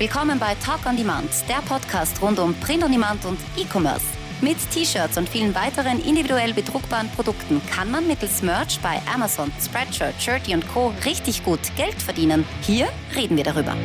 [0.00, 4.06] Willkommen bei Talk on Demand, der Podcast rund um Print on Demand und E-Commerce.
[4.40, 10.14] Mit T-Shirts und vielen weiteren individuell bedruckbaren Produkten kann man mittels Merch bei Amazon, Spreadshirt,
[10.18, 10.94] Shirty und Co.
[11.04, 12.46] richtig gut Geld verdienen.
[12.62, 13.76] Hier reden wir darüber.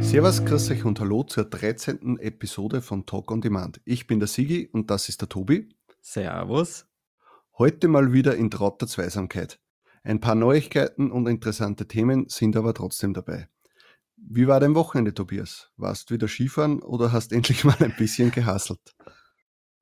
[0.00, 2.20] Servus, grüß euch und hallo zur 13.
[2.20, 3.80] Episode von Talk on Demand.
[3.84, 5.68] Ich bin der Sigi und das ist der Tobi.
[6.00, 6.86] Servus.
[7.58, 9.58] Heute mal wieder in trauter Zweisamkeit.
[10.04, 13.49] Ein paar Neuigkeiten und interessante Themen sind aber trotzdem dabei.
[14.28, 15.70] Wie war dein Wochenende, Tobias?
[15.76, 18.80] Warst du wieder Skifahren oder hast endlich mal ein bisschen gehasselt?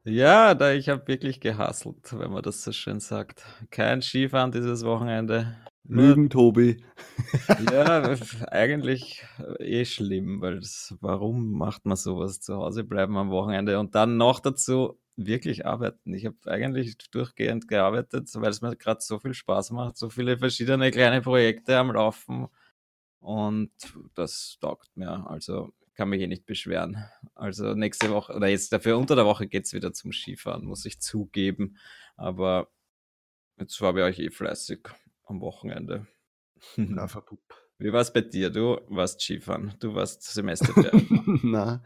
[0.05, 3.45] Ja, da ich habe wirklich gehasselt, wenn man das so schön sagt.
[3.70, 5.56] Kein Skifahren dieses Wochenende.
[5.84, 6.83] Lügen, Tobi.
[7.73, 8.02] ja,
[8.51, 9.24] eigentlich
[9.59, 12.41] eh schlimm, weil das, warum macht man sowas?
[12.41, 16.14] Zu Hause bleiben am Wochenende und dann noch dazu wirklich arbeiten.
[16.14, 20.39] Ich habe eigentlich durchgehend gearbeitet, weil es mir gerade so viel Spaß macht, so viele
[20.39, 22.48] verschiedene kleine Projekte am Laufen
[23.20, 23.72] und
[24.14, 25.28] das taugt mir.
[25.28, 27.05] Also kann mich eh nicht beschweren.
[27.34, 30.84] Also nächste Woche oder jetzt dafür unter der Woche geht es wieder zum Skifahren, muss
[30.86, 31.77] ich zugeben.
[32.16, 32.69] Aber
[33.58, 34.88] jetzt war ich eh fleißig
[35.25, 36.06] am Wochenende.
[36.77, 38.50] Wie war es bei dir?
[38.50, 41.41] Du warst Skifahren, du warst Semesterferien.
[41.42, 41.82] Na,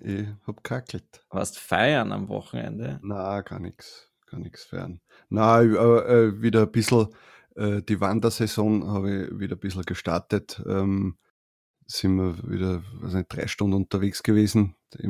[0.00, 1.24] ich hab kackelt.
[1.30, 3.00] Warst feiern am Wochenende?
[3.02, 5.00] Na, gar nichts, gar nichts feiern.
[5.28, 7.08] Na, äh, äh, wieder ein bisschen
[7.56, 10.62] äh, die Wandersaison habe ich wieder ein bisschen gestartet.
[10.66, 11.18] Ähm,
[11.86, 14.74] sind wir wieder, nicht, drei Stunden unterwegs gewesen.
[14.98, 15.08] Ich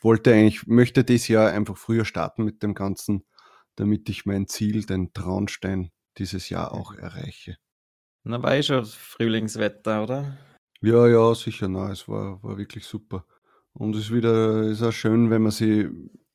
[0.00, 3.24] wollte eigentlich, möchte dieses Jahr einfach früher starten mit dem Ganzen,
[3.76, 7.56] damit ich mein Ziel, den Traunstein, dieses Jahr auch erreiche.
[8.24, 10.38] Na, war eh schon Frühlingswetter, oder?
[10.80, 11.68] Ja, ja, sicher.
[11.68, 13.24] Na, es war, war wirklich super.
[13.72, 15.86] Und es ist wieder, ist auch schön, wenn man sich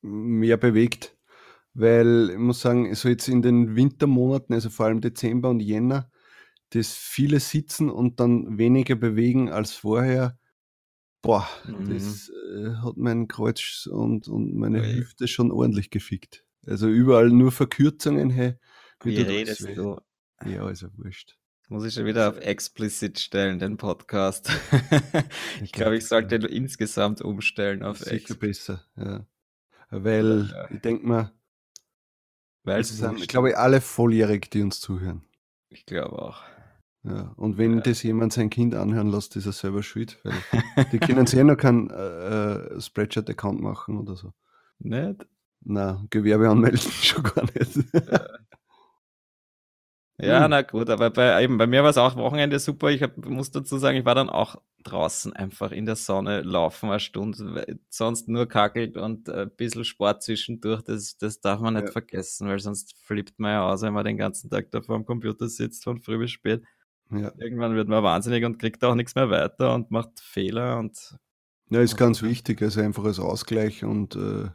[0.02, 1.16] mehr bewegt
[1.74, 6.10] weil ich muss sagen, so jetzt in den Wintermonaten, also vor allem Dezember und Jänner,
[6.70, 10.38] das viele sitzen und dann weniger bewegen als vorher,
[11.22, 11.92] boah, mhm.
[11.92, 14.96] das äh, hat mein Kreuz und, und meine okay.
[14.96, 16.44] Hüfte schon ordentlich gefickt.
[16.66, 18.54] Also überall nur Verkürzungen, hey.
[19.02, 19.98] Wie, wie redest du?
[20.44, 21.36] Ja, ja wurscht.
[21.68, 24.50] Muss ich schon wieder auf explicit stellen, den Podcast.
[25.62, 26.48] ich glaube, ich sollte ja.
[26.48, 28.40] insgesamt umstellen auf Sicher explicit.
[28.40, 29.26] besser, ja.
[29.90, 30.70] Weil ja.
[30.70, 31.32] ich denke mal,
[32.64, 35.22] weil es sind, ich glaube, alle volljährig, die uns zuhören.
[35.70, 36.42] Ich glaube auch.
[37.02, 37.80] Ja, und wenn ja.
[37.80, 41.44] das jemand sein Kind anhören lässt, ist er selber schuld, weil die können sich eh
[41.44, 44.32] noch keinen äh, äh, Spreadshirt-Account machen oder so.
[44.78, 45.26] Nicht?
[45.62, 47.76] Na, Gewerbe anmelden schon gar nicht.
[47.94, 48.26] Ja.
[50.22, 50.50] Ja, hm.
[50.50, 52.90] na gut, aber bei, eben, bei mir war es auch Wochenende super.
[52.90, 56.90] Ich hab, muss dazu sagen, ich war dann auch draußen einfach in der Sonne laufen
[56.90, 60.82] eine Stunde, sonst nur kackelt und ein bisschen Sport zwischendurch.
[60.82, 61.92] Das, das darf man nicht ja.
[61.92, 65.04] vergessen, weil sonst flippt man ja aus, wenn man den ganzen Tag da vor dem
[65.04, 66.62] Computer sitzt, von früh bis spät.
[67.10, 67.32] Ja.
[67.38, 71.16] Irgendwann wird man wahnsinnig und kriegt auch nichts mehr weiter und macht Fehler und.
[71.70, 74.48] Ja, ist ganz wichtig, also einfach als Ausgleich und äh,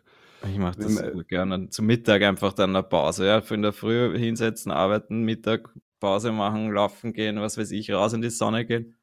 [0.48, 1.70] ich mache das so gerne.
[1.70, 3.26] Zum Mittag einfach dann eine Pause.
[3.26, 8.14] Ja, in der Früh hinsetzen, arbeiten, Mittag Pause machen, laufen gehen, was weiß ich, raus
[8.14, 8.96] in die Sonne gehen.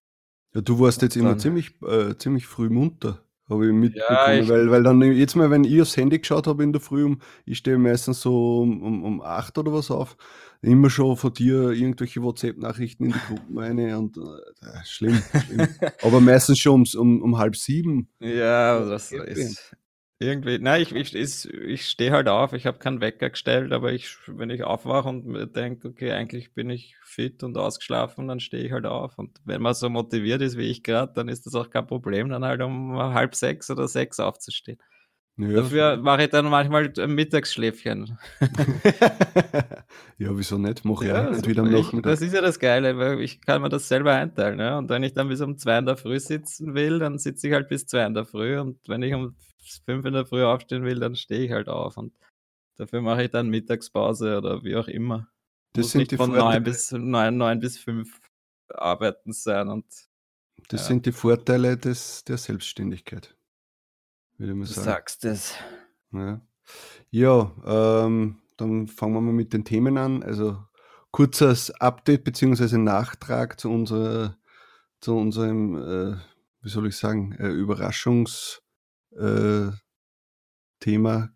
[0.55, 4.19] Ja, du warst jetzt immer ziemlich, äh, ziemlich früh munter, habe ich mitbekommen.
[4.19, 6.83] Ja, ich weil, weil dann jetzt mal, wenn ich aufs Handy geschaut habe in der
[6.83, 10.17] Früh, um, ich stehe meistens so um, um, um 8 oder was auf,
[10.61, 15.69] immer schon von dir irgendwelche WhatsApp-Nachrichten in die Gruppen rein und äh, schlimm, schlimm.
[16.03, 18.09] Aber meistens schon um, um, um halb sieben.
[18.21, 19.75] Ja, das ist,
[20.23, 24.17] irgendwie, nein, ich, ich, ich, stehe halt auf, ich habe keinen Wecker gestellt, aber ich,
[24.27, 28.73] wenn ich aufwache und denke, okay, eigentlich bin ich fit und ausgeschlafen, dann stehe ich
[28.73, 29.19] halt auf.
[29.19, 32.29] Und wenn man so motiviert ist wie ich gerade, dann ist das auch kein Problem,
[32.29, 34.79] dann halt um halb sechs oder sechs aufzustehen.
[35.39, 38.19] Ja, Dafür mache ich dann manchmal ein Mittagsschläfchen.
[40.19, 40.85] ja, wieso nicht?
[40.85, 42.11] Mache ja, ich nicht wieder am Nachmittag.
[42.11, 44.61] Das ist ja das Geile, weil ich kann mir das selber einteilen.
[44.61, 44.77] Ja?
[44.77, 47.55] Und wenn ich dann bis um zwei in der Früh sitzen will, dann sitze ich
[47.55, 48.59] halt bis zwei in der Früh.
[48.59, 49.35] Und wenn ich um
[49.87, 51.97] fünf in der Früh aufstehen will, dann stehe ich halt auf.
[51.97, 52.13] Und
[52.77, 55.29] dafür mache ich dann Mittagspause oder wie auch immer.
[55.73, 58.21] Das Muss sind die von neun bis, neun, neun bis fünf
[58.69, 59.71] arbeiten sein.
[59.71, 59.87] Und,
[60.69, 60.89] das ja.
[60.89, 63.35] sind die Vorteile des, der Selbstständigkeit.
[64.39, 64.85] Würde man du sagen.
[64.85, 65.55] sagst es.
[66.13, 66.41] Ja,
[67.11, 67.53] ja
[68.05, 70.23] ähm, dann fangen wir mal mit den Themen an.
[70.23, 70.59] Also
[71.11, 72.79] kurzes Update bzw.
[72.79, 74.37] Nachtrag zu, unserer,
[75.01, 76.17] zu unserem, äh,
[76.63, 78.63] wie soll ich sagen, äh, Überraschungs-
[79.17, 79.71] äh,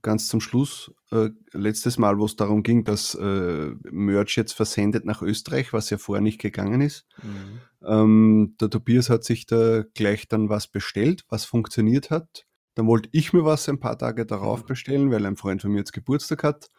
[0.02, 0.92] ganz zum Schluss.
[1.12, 5.90] Äh, letztes Mal, wo es darum ging, dass äh, Merch jetzt versendet nach Österreich, was
[5.90, 7.06] ja vorher nicht gegangen ist.
[7.22, 7.60] Mhm.
[7.84, 12.45] Ähm, der Tobias hat sich da gleich dann was bestellt, was funktioniert hat.
[12.76, 15.78] Dann wollte ich mir was ein paar Tage darauf bestellen, weil ein Freund von mir
[15.78, 16.70] jetzt Geburtstag hat.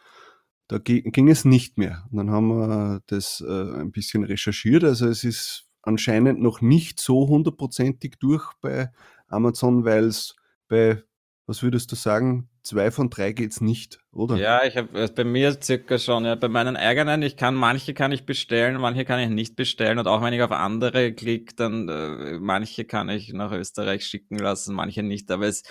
[0.67, 2.05] Da ging es nicht mehr.
[2.11, 4.83] Und dann haben wir das äh, ein bisschen recherchiert.
[4.83, 8.91] Also es ist anscheinend noch nicht so hundertprozentig durch bei
[9.27, 10.35] Amazon, weil es
[10.67, 11.01] bei,
[11.47, 14.35] was würdest du sagen, zwei von drei geht es nicht, oder?
[14.37, 17.93] Ja, ich habe äh, bei mir circa schon, ja, bei meinen eigenen, ich kann, manche
[17.93, 21.55] kann ich bestellen, manche kann ich nicht bestellen und auch wenn ich auf andere klicke,
[21.55, 25.63] dann äh, manche kann ich nach Österreich schicken lassen, manche nicht, aber es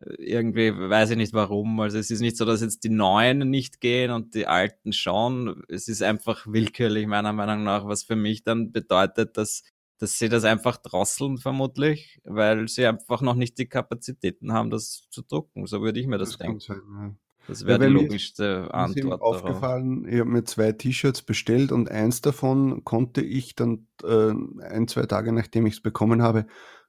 [0.00, 1.80] äh, irgendwie weiß ich nicht warum.
[1.80, 5.62] Also es ist nicht so, dass jetzt die neuen nicht gehen und die alten schon.
[5.68, 9.62] Es ist einfach willkürlich meiner Meinung nach, was für mich dann bedeutet, dass
[10.00, 15.06] dass sie das einfach drosseln vermutlich, weil sie einfach noch nicht die Kapazitäten haben, das
[15.10, 15.66] zu drucken.
[15.66, 16.60] So würde ich mir das, das denken.
[16.60, 17.14] Sein, ja.
[17.46, 19.20] Das wäre ja, die logischste mir Antwort.
[19.20, 20.14] Mir aufgefallen, darauf.
[20.14, 24.32] ich habe mir zwei T-Shirts bestellt und eins davon konnte ich dann äh,
[24.64, 26.46] ein, zwei Tage nachdem ich es bekommen habe,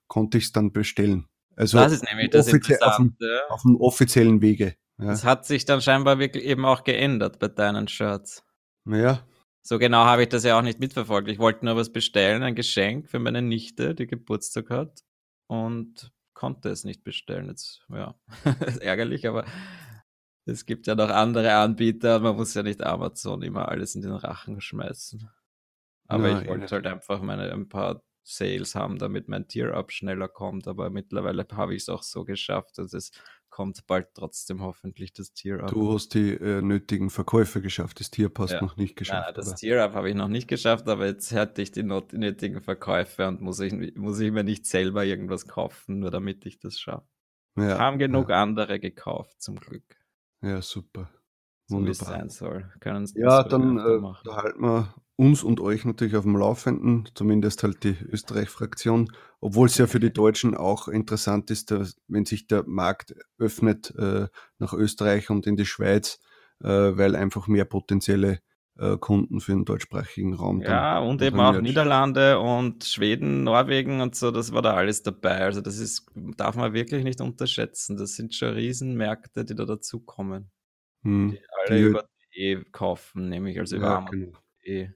[0.07, 1.25] konnte ich es dann bestellen.
[1.57, 3.41] Also das ist nämlich das Interessante.
[3.49, 4.75] Auf dem, auf dem offiziellen Wege.
[4.99, 5.07] Ja.
[5.07, 8.43] Das hat sich dann scheinbar wirklich eben auch geändert bei deinen Shirts.
[8.85, 9.25] Naja,
[9.63, 11.29] so genau habe ich das ja auch nicht mitverfolgt.
[11.29, 15.03] Ich wollte nur was bestellen, ein Geschenk für meine Nichte, die Geburtstag hat
[15.47, 17.47] und konnte es nicht bestellen.
[17.47, 18.15] Jetzt, ja,
[18.81, 19.45] ärgerlich, aber
[20.45, 24.13] es gibt ja noch andere Anbieter man muss ja nicht Amazon immer alles in den
[24.13, 25.29] Rachen schmeißen.
[26.07, 26.71] Aber ja, ich wollte ja.
[26.71, 30.67] halt einfach meine ein paar Sales haben, damit mein Tier-Up schneller kommt.
[30.67, 33.11] Aber mittlerweile habe ich es auch so geschafft, dass es
[33.51, 35.69] kommt bald trotzdem hoffentlich das Tier-Up.
[35.69, 38.61] Du hast die äh, nötigen Verkäufe geschafft, das Tier-Up hast ja.
[38.61, 39.27] noch nicht geschafft.
[39.27, 43.27] Ja, das Tier-Up habe ich noch nicht geschafft, aber jetzt hatte ich die nötigen Verkäufe
[43.27, 47.05] und muss ich, muss ich mir nicht selber irgendwas kaufen, nur damit ich das schaffe.
[47.57, 48.41] Ja, haben genug ja.
[48.41, 49.83] andere gekauft, zum Glück.
[50.41, 51.11] Ja, super.
[51.67, 52.69] So wie es sein soll.
[53.15, 57.83] ja, dann äh, da halten wir uns und euch natürlich auf dem Laufenden, zumindest halt
[57.83, 62.63] die Österreich-Fraktion, obwohl es ja für die Deutschen auch interessant ist, dass, wenn sich der
[62.65, 64.27] Markt öffnet äh,
[64.57, 66.19] nach Österreich und in die Schweiz,
[66.63, 68.39] äh, weil einfach mehr potenzielle
[68.79, 70.61] äh, Kunden für den deutschsprachigen Raum.
[70.61, 75.41] Ja, und eben auch Niederlande und Schweden, Norwegen und so, das war da alles dabei.
[75.41, 77.95] Also das ist, darf man wirklich nicht unterschätzen.
[77.95, 80.49] Das sind schon Riesenmärkte, die da dazukommen.
[81.03, 81.29] Hm.
[81.31, 84.35] Die alle die, über E kaufen, nämlich also über ja, Amazon.
[84.63, 84.93] Genau.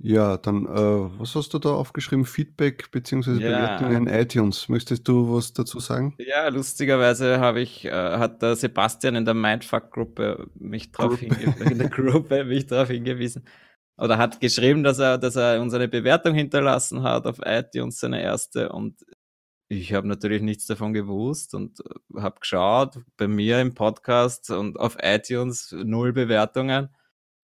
[0.00, 2.26] Ja, dann, äh, was hast du da aufgeschrieben?
[2.26, 3.46] Feedback beziehungsweise Ja.
[3.52, 4.68] Bewertungen in iTunes.
[4.68, 6.18] Möchtest du was dazu sagen?
[6.18, 11.78] Ja, lustigerweise habe ich, äh, hat der Sebastian in der Mindfuck-Gruppe mich darauf hingewiesen, in
[11.78, 13.44] der Gruppe mich darauf hingewiesen,
[13.98, 18.22] oder hat geschrieben, dass er, dass er uns eine Bewertung hinterlassen hat auf iTunes, seine
[18.22, 19.04] erste, und
[19.68, 24.78] ich habe natürlich nichts davon gewusst und äh, habe geschaut, bei mir im Podcast und
[24.80, 26.88] auf iTunes null Bewertungen.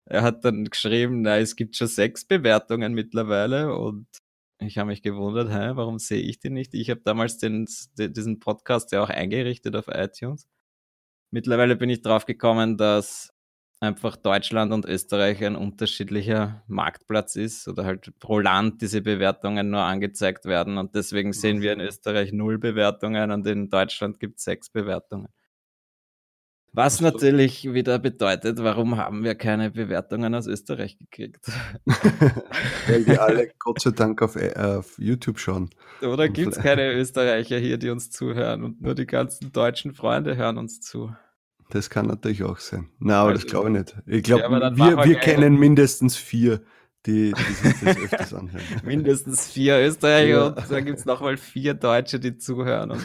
[0.09, 4.07] Er hat dann geschrieben, na, es gibt schon sechs Bewertungen mittlerweile und
[4.59, 6.73] ich habe mich gewundert, hä, warum sehe ich die nicht?
[6.73, 7.67] Ich habe damals den,
[7.97, 10.47] diesen Podcast ja auch eingerichtet auf iTunes.
[11.31, 13.33] Mittlerweile bin ich drauf gekommen, dass
[13.79, 19.81] einfach Deutschland und Österreich ein unterschiedlicher Marktplatz ist oder halt pro Land diese Bewertungen nur
[19.81, 24.45] angezeigt werden und deswegen sehen wir in Österreich null Bewertungen und in Deutschland gibt es
[24.45, 25.27] sechs Bewertungen.
[26.77, 31.43] Was natürlich wieder bedeutet, warum haben wir keine Bewertungen aus Österreich gekriegt?
[32.87, 35.71] Weil die alle Gott sei Dank auf, äh, auf YouTube schauen.
[36.03, 40.37] Oder gibt es keine Österreicher hier, die uns zuhören und nur die ganzen deutschen Freunde
[40.37, 41.11] hören uns zu?
[41.71, 42.91] Das kann natürlich auch sein.
[42.99, 43.95] Na, aber also, das glaube ich nicht.
[44.05, 46.61] Ich glaube, ja, wir, wir kennen mindestens vier,
[47.07, 48.63] die, die sich das öfters anhören.
[48.83, 50.47] mindestens vier Österreicher ja.
[50.49, 53.01] und dann gibt es nochmal vier Deutsche, die zuhören.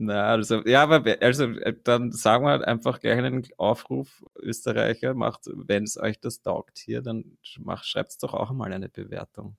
[0.00, 5.12] Na, also, ja, aber also, äh, dann sagen wir halt einfach gleich einen Aufruf, Österreicher,
[5.14, 9.56] macht, wenn es euch das taugt hier, dann schreibt es doch auch mal eine Bewertung.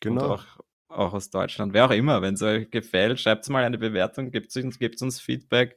[0.00, 0.24] Genau.
[0.24, 0.46] Und auch,
[0.88, 4.56] auch aus Deutschland, wer auch immer, wenn es euch gefällt, schreibt mal eine Bewertung, gebt
[4.56, 5.76] uns, uns Feedback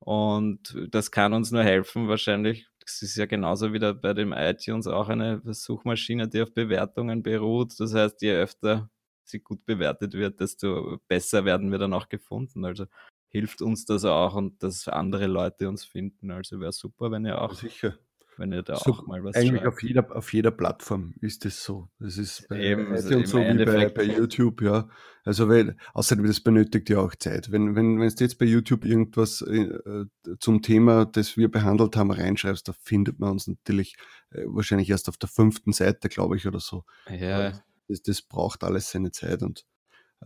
[0.00, 2.68] und das kann uns nur helfen, wahrscheinlich.
[2.84, 7.80] Es ist ja genauso wie bei dem iTunes auch eine Suchmaschine, die auf Bewertungen beruht.
[7.80, 8.90] Das heißt, je öfter
[9.24, 12.66] sie gut bewertet wird, desto besser werden wir dann auch gefunden.
[12.66, 12.84] Also
[13.30, 16.30] hilft uns das auch und dass andere Leute uns finden.
[16.30, 17.96] Also wäre super, wenn ihr auch sicher.
[18.36, 21.62] Wenn ihr da so, auch mal was Eigentlich auf jeder, auf jeder Plattform ist es
[21.62, 21.90] so.
[21.98, 24.88] Das ist bei Eben, also und so wie bei, bei, YouTube, ja.
[25.24, 27.52] Also weil, außerdem, das benötigt ja auch Zeit.
[27.52, 30.06] Wenn, wenn, wenn du jetzt bei YouTube irgendwas äh,
[30.38, 33.96] zum Thema, das wir behandelt haben, reinschreibst, da findet man uns natürlich
[34.30, 36.84] äh, wahrscheinlich erst auf der fünften Seite, glaube ich, oder so.
[37.10, 37.60] Ja.
[37.88, 39.69] Das, das braucht alles seine Zeit und äh,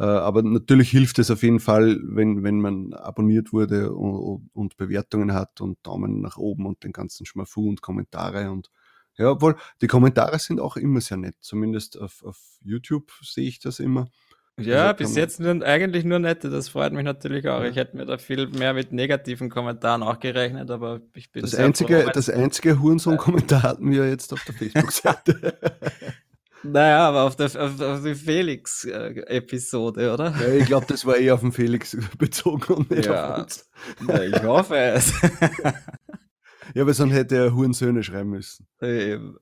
[0.02, 5.32] aber natürlich hilft es auf jeden Fall, wenn, wenn man abonniert wurde und, und Bewertungen
[5.32, 8.70] hat und Daumen nach oben und den ganzen Schmafu und Kommentare und
[9.16, 11.36] ja, obwohl die Kommentare sind auch immer sehr nett.
[11.40, 14.08] Zumindest auf, auf YouTube sehe ich das immer.
[14.58, 17.60] Ja, also bis jetzt nur, eigentlich nur nette, das freut mich natürlich auch.
[17.60, 17.68] Ja.
[17.68, 21.54] Ich hätte mir da viel mehr mit negativen Kommentaren auch gerechnet, aber ich bin Das
[21.54, 25.58] einzige, froh, das einzige Hurensohn-Kommentar hatten wir jetzt auf der Facebook-Seite.
[26.64, 30.30] Naja, aber auf, der, auf, auf die Felix-Episode, oder?
[30.40, 33.34] Ja, ich glaube, das war eher auf den Felix bezogen und nicht Ja.
[33.34, 33.70] auf uns.
[34.08, 35.12] Ja, ich hoffe es.
[36.74, 38.66] Ja, aber sonst hätte er Hurensöhne schreiben müssen.
[38.80, 39.36] Eben.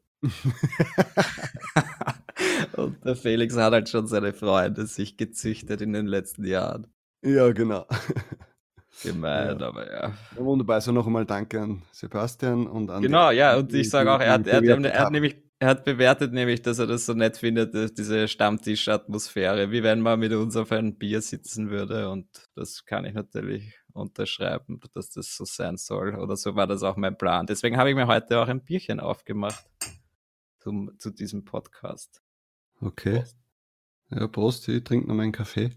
[2.77, 6.87] Und der Felix hat halt schon seine Freunde sich gezüchtet in den letzten Jahren.
[7.25, 7.87] Ja, genau.
[9.03, 9.67] Gemein, Ja.
[9.67, 10.09] aber ja.
[10.37, 10.75] Ja, wunderbar.
[10.77, 14.21] Also noch einmal danke an Sebastian und an Genau, die, ja, und ich sage auch,
[14.21, 17.15] er hat, er, hat, er hat nämlich, er hat bewertet nämlich, dass er das so
[17.15, 22.11] nett findet, dass diese Stammtisch-Atmosphäre, wie wenn man mit uns auf ein Bier sitzen würde.
[22.11, 22.27] Und
[22.57, 26.17] das kann ich natürlich unterschreiben, dass das so sein soll.
[26.17, 27.47] Oder so war das auch mein Plan.
[27.47, 29.65] Deswegen habe ich mir heute auch ein Bierchen aufgemacht
[30.59, 32.21] zum, zu diesem Podcast.
[32.81, 33.23] Okay.
[34.11, 35.71] Ja, Prost, ich trinke noch meinen Kaffee.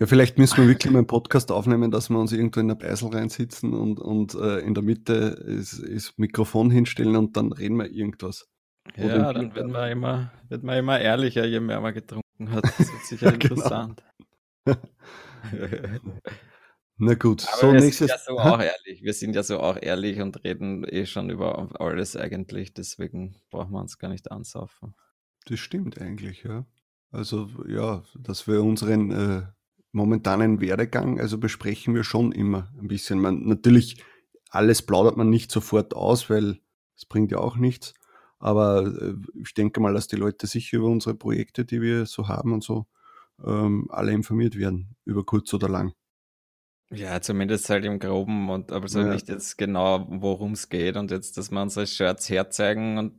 [0.00, 2.74] Ja, vielleicht müssen wir wirklich mal einen Podcast aufnehmen, dass wir uns irgendwo in der
[2.74, 5.12] Beisel reinsitzen und, und äh, in der Mitte
[5.46, 8.48] ist, ist Mikrofon hinstellen und dann reden wir irgendwas.
[8.96, 12.64] Ja, dann wird man immer, wird man immer ehrlicher, je mehr man getrunken hat.
[12.64, 13.54] Das wird sicher Genau.
[13.54, 14.02] interessant.
[16.96, 18.08] Na gut, Aber so wir nächstes.
[18.08, 19.02] sind ja so auch ehrlich.
[19.02, 22.72] Wir sind ja so auch ehrlich und reden eh schon über alles eigentlich.
[22.72, 24.94] Deswegen brauchen wir uns gar nicht ansaufen.
[25.46, 26.66] Das stimmt eigentlich, ja.
[27.10, 29.42] Also ja, dass wir unseren äh,
[29.92, 33.20] momentanen Werdegang, also besprechen wir schon immer ein bisschen.
[33.20, 34.02] Man, natürlich,
[34.50, 36.58] alles plaudert man nicht sofort aus, weil
[36.96, 37.94] es bringt ja auch nichts.
[38.38, 42.28] Aber äh, ich denke mal, dass die Leute sicher über unsere Projekte, die wir so
[42.28, 42.86] haben und so,
[43.44, 45.94] ähm, alle informiert werden, über kurz oder lang.
[46.90, 49.06] Ja, zumindest halt im Groben und aber so Ja.
[49.14, 53.14] nicht jetzt genau, worum es geht und jetzt, dass wir unsere Shirts herzeigen und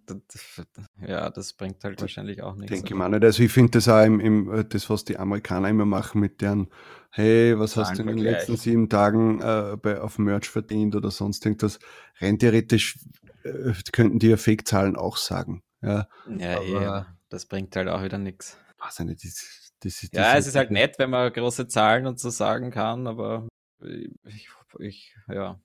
[1.06, 2.72] ja, das bringt halt wahrscheinlich auch nichts.
[2.72, 3.24] Denke ich mal nicht.
[3.24, 6.42] Also ich finde das auch im, im, äh, das, was die Amerikaner immer machen mit
[6.42, 6.68] deren,
[7.10, 11.12] hey, was hast du in den letzten sieben Tagen äh, bei, auf Merch verdient oder
[11.12, 11.80] sonst irgendwas.
[12.22, 13.00] Rein theoretisch
[13.46, 15.64] äh, könnten die ja Fake-Zahlen auch sagen.
[15.82, 18.58] Ja, Ja, aber- eh, das bringt halt auch wieder nichts.
[18.80, 19.24] weiß ich nicht.
[19.24, 22.30] Das, das ist, Ja, das es ist halt nett, wenn man große Zahlen und so
[22.30, 23.48] sagen kann, aber
[23.84, 24.50] ich,
[24.80, 25.60] ich ja.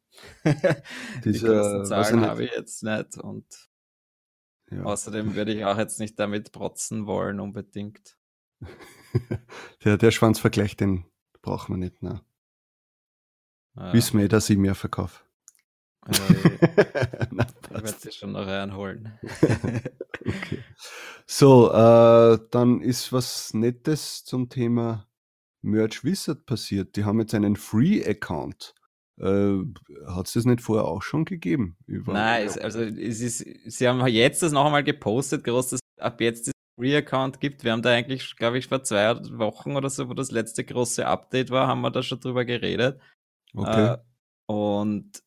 [0.45, 3.47] Die Diese, großen Zahlen habe ich jetzt nicht und
[4.71, 4.83] Ja.
[4.83, 8.17] außerdem würde ich auch jetzt nicht damit protzen wollen unbedingt.
[9.85, 11.05] der, der Schwanzvergleich, den
[11.43, 12.03] brauchen wir nicht.
[12.03, 12.21] Ne?
[13.77, 15.25] Ja, Wissen wir, eh, dass ich mehr verkaufe.
[16.09, 16.13] ja,
[17.79, 19.19] ich, werde sie schon noch reinholen.
[20.27, 20.63] Okay.
[21.27, 25.09] So, äh, dann ist was Nettes zum Thema
[25.63, 26.97] Merch Wizard passiert.
[26.97, 28.75] Die haben jetzt einen Free-Account.
[29.19, 29.59] Äh,
[30.07, 31.77] Hat es das nicht vorher auch schon gegeben?
[31.87, 35.81] Über, Nein, es, also es ist, sie haben jetzt das noch einmal gepostet, groß, dass
[35.81, 37.65] es ab jetzt das Free-Account gibt.
[37.65, 41.07] Wir haben da eigentlich, glaube ich, vor zwei Wochen oder so, wo das letzte große
[41.07, 43.01] Update war, haben wir da schon drüber geredet.
[43.55, 43.95] okay.
[43.95, 43.99] Äh,
[44.47, 45.23] und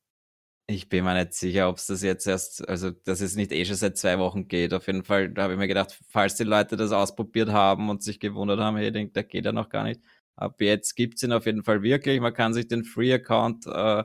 [0.68, 3.66] ich bin mir nicht sicher, ob es das jetzt erst, also dass es nicht eh
[3.66, 4.74] schon seit zwei Wochen geht.
[4.74, 8.02] Auf jeden Fall, da habe ich mir gedacht, falls die Leute das ausprobiert haben und
[8.04, 10.02] sich gewundert haben, hey, denk, der geht ja noch gar nicht.
[10.36, 12.20] Ab jetzt gibt es ihn auf jeden Fall wirklich.
[12.20, 14.04] Man kann sich den Free-Account, äh,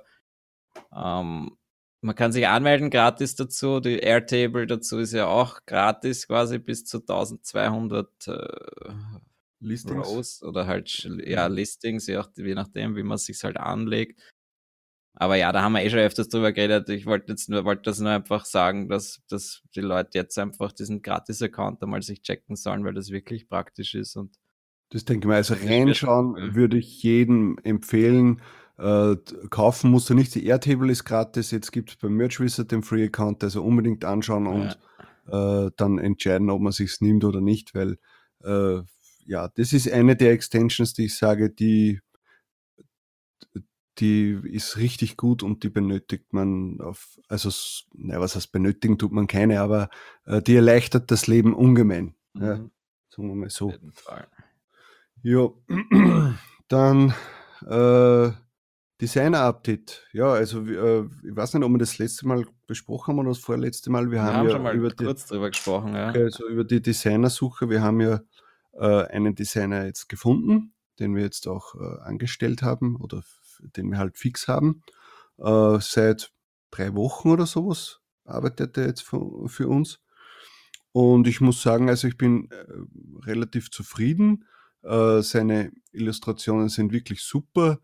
[0.94, 1.56] ähm,
[2.00, 3.80] man kann sich anmelden gratis dazu.
[3.80, 8.92] Die Airtable dazu ist ja auch gratis quasi bis zu 1200 äh,
[9.60, 10.06] Listings.
[10.06, 14.20] Rows oder halt ja, Listings, je, nach- je nachdem, wie man sich halt anlegt.
[15.20, 16.88] Aber ja, da haben wir eh schon öfters drüber geredet.
[16.90, 20.70] Ich wollte jetzt nur, wollte das nur einfach sagen, dass, dass die Leute jetzt einfach
[20.70, 24.36] diesen Gratis-Account einmal sich checken sollen, weil das wirklich praktisch ist und
[24.90, 25.34] Das denke ich mal.
[25.34, 28.40] Also ist schwer reinschauen würde ich jedem empfehlen.
[28.78, 29.16] Äh,
[29.50, 30.36] kaufen musst du nicht.
[30.36, 31.50] Die Airtable ist gratis.
[31.50, 33.42] Jetzt gibt es beim Merch Wizard den Free-Account.
[33.42, 34.78] Also unbedingt anschauen und
[35.32, 37.98] äh, dann entscheiden, ob man sich's nimmt oder nicht, weil
[38.44, 38.82] äh,
[39.26, 42.00] ja, das ist eine der Extensions, die ich sage, die
[44.00, 48.98] die ist richtig gut und die benötigt man auf, also, s- na, was heißt benötigen
[48.98, 49.88] tut man keine, aber
[50.24, 52.14] äh, die erleichtert das Leben ungemein.
[52.34, 52.70] Ja, Mhm,
[53.10, 53.72] sagen wir mal so.
[55.22, 55.48] Ja,
[56.68, 57.14] dann
[57.66, 58.30] äh,
[59.00, 60.06] Designer-Update.
[60.12, 63.38] Ja, also äh, ich weiß nicht, ob wir das letzte Mal besprochen haben oder das
[63.38, 64.06] vorletzte Mal.
[64.06, 66.08] Wir, Wir haben, haben ja schon mal über die, kurz drüber gesprochen, ja.
[66.08, 67.68] Also über die Designersuche.
[67.70, 68.20] Wir haben ja
[68.72, 73.22] äh, einen Designer jetzt gefunden, den wir jetzt auch äh, angestellt haben oder
[73.76, 74.82] den wir halt fix haben.
[75.38, 76.32] Äh, seit
[76.70, 80.00] drei Wochen oder sowas arbeitet er jetzt für, für uns.
[80.92, 82.64] Und ich muss sagen, also ich bin äh,
[83.26, 84.44] relativ zufrieden.
[84.82, 87.78] Äh, seine Illustrationen sind wirklich super.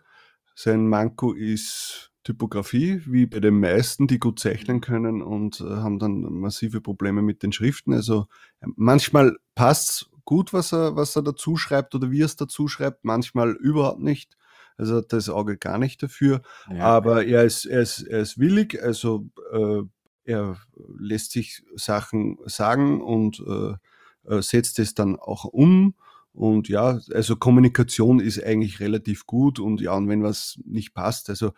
[0.55, 5.99] Sein Manko ist Typografie, wie bei den meisten, die gut zeichnen können und äh, haben
[5.99, 7.93] dann massive Probleme mit den Schriften.
[7.93, 8.29] Also
[8.61, 12.67] äh, manchmal passt gut, was er, was er dazu schreibt oder wie er es dazu
[12.67, 14.39] schreibt, manchmal überhaupt nicht.
[14.77, 16.43] Also hat das Auge gar nicht dafür.
[16.71, 16.85] ja.
[16.85, 19.83] Aber er ist, er ist, er ist willig, also äh,
[20.25, 20.59] er
[20.99, 23.75] lässt sich Sachen sagen und äh,
[24.35, 25.95] äh, setzt es dann auch um.
[26.33, 31.31] Und ja, also Kommunikation ist eigentlich relativ gut und ja, und wenn was nicht passt,
[31.31, 31.53] also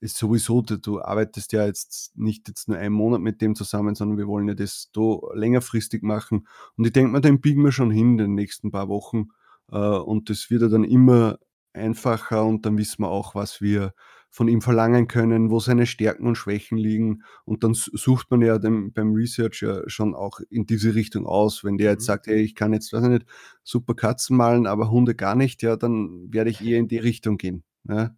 [0.00, 4.16] ist sowieso, du, arbeitest ja jetzt nicht jetzt nur einen Monat mit dem zusammen, sondern
[4.16, 6.48] wir wollen ja das da längerfristig machen.
[6.76, 9.28] Und ich denke mal, den biegen wir schon hin in den nächsten paar Wochen.
[9.70, 11.38] Äh, und das wird ja dann immer
[11.72, 13.92] einfacher und dann wissen wir auch, was wir
[14.30, 17.24] von ihm verlangen können, wo seine Stärken und Schwächen liegen.
[17.44, 21.64] Und dann sucht man ja dem, beim Research ja schon auch in diese Richtung aus.
[21.64, 22.06] Wenn der jetzt mhm.
[22.06, 23.26] sagt, hey, ich kann jetzt, weiß ich nicht,
[23.64, 27.38] super Katzen malen, aber Hunde gar nicht, ja, dann werde ich eher in die Richtung
[27.38, 27.64] gehen.
[27.88, 28.14] Ja,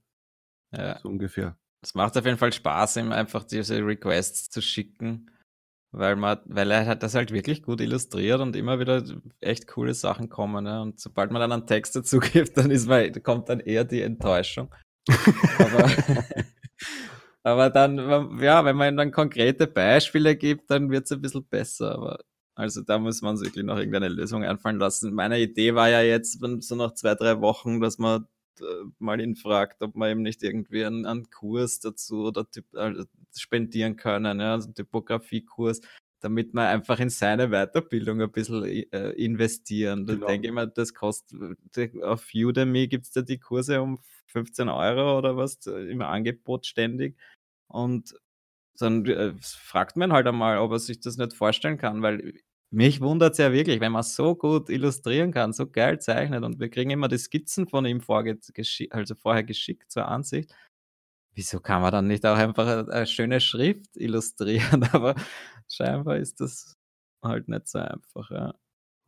[0.71, 0.99] ja.
[1.01, 1.57] So ungefähr.
[1.81, 5.31] Es macht auf jeden Fall Spaß, ihm einfach diese Requests zu schicken,
[5.93, 9.05] weil man, weil er hat das halt wirklich gut illustriert und immer wieder
[9.41, 10.65] echt coole Sachen kommen.
[10.65, 10.81] Ne?
[10.81, 14.01] Und sobald man dann einen Text dazu gibt, dann ist man, kommt dann eher die
[14.01, 14.75] Enttäuschung.
[15.59, 15.91] aber,
[17.43, 21.45] aber dann, ja, wenn man ihm dann konkrete Beispiele gibt, dann wird es ein bisschen
[21.45, 21.93] besser.
[21.93, 22.21] Aber
[22.55, 25.15] also da muss man sich wirklich noch irgendeine Lösung einfallen lassen.
[25.15, 28.27] Meine Idee war ja jetzt, so nach zwei, drei Wochen, dass man
[28.61, 28.65] äh,
[28.99, 33.05] mal ihn fragt, ob man ihm nicht irgendwie einen, einen Kurs dazu oder also
[33.37, 35.81] spendieren können, ja, also Typografiekurs,
[36.21, 40.07] damit man einfach in seine Weiterbildung ein bisschen äh, investieren.
[40.07, 40.27] Da genau.
[40.27, 41.57] denke ich mal, das kostet,
[42.03, 47.17] auf Udemy gibt es da die Kurse um 15 Euro oder was im Angebot ständig.
[47.69, 48.15] Und
[48.79, 52.35] dann äh, fragt man halt einmal, ob er sich das nicht vorstellen kann, weil
[52.71, 56.59] mich wundert es ja wirklich, wenn man so gut illustrieren kann, so geil zeichnet und
[56.59, 58.03] wir kriegen immer die Skizzen von ihm
[58.91, 60.55] also vorher geschickt zur Ansicht.
[61.35, 64.85] Wieso kann man dann nicht auch einfach eine, eine schöne Schrift illustrieren?
[64.93, 65.15] Aber
[65.69, 66.77] scheinbar ist das
[67.23, 68.55] halt nicht so einfach, ja.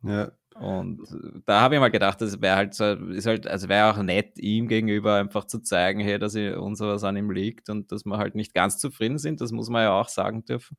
[0.04, 0.32] Ja.
[0.54, 1.00] Und
[1.46, 4.38] da habe ich mal gedacht, das wäre halt so, ist halt, also wäre auch nett,
[4.38, 8.18] ihm gegenüber einfach zu zeigen, hey, dass uns was an ihm liegt und dass wir
[8.18, 10.76] halt nicht ganz zufrieden sind, das muss man ja auch sagen dürfen.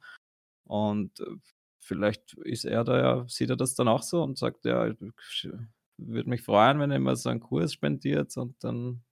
[0.64, 1.26] Und äh,
[1.80, 4.98] vielleicht ist er da ja, sieht er das dann auch so und sagt, ja, ich
[5.98, 9.04] würde mich freuen, wenn er mir so einen Kurs spendiert und dann,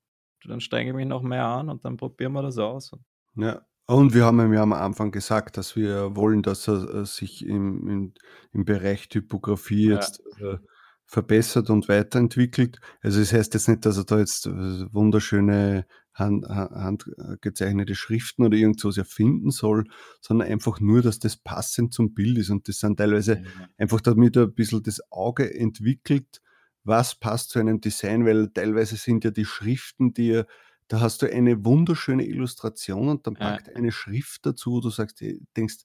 [0.47, 2.91] dann steige ich mich noch mehr an und dann probieren wir das aus.
[3.35, 7.05] Ja, und wir haben ihm ja am Anfang gesagt, dass wir wollen, dass er äh,
[7.05, 8.13] sich im, im,
[8.53, 9.95] im Bereich Typografie ja.
[9.95, 10.57] jetzt äh,
[11.05, 12.79] verbessert und weiterentwickelt.
[13.01, 14.51] Also es das heißt jetzt nicht, dass er da jetzt äh,
[14.93, 19.85] wunderschöne hand, handgezeichnete Schriften oder irgendwas erfinden soll,
[20.21, 22.51] sondern einfach nur, dass das passend zum Bild ist.
[22.51, 23.45] Und das sind teilweise mhm.
[23.77, 26.41] einfach damit er ein bisschen das Auge entwickelt,
[26.83, 30.47] was passt zu einem Design, weil teilweise sind ja die Schriften, die er
[30.89, 33.73] da hast du eine wunderschöne Illustration und dann packt ja.
[33.73, 35.23] eine Schrift dazu, wo du sagst,
[35.55, 35.77] denkst,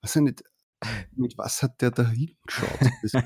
[0.00, 0.44] was nicht,
[1.14, 2.78] mit was hat der da hingeschaut?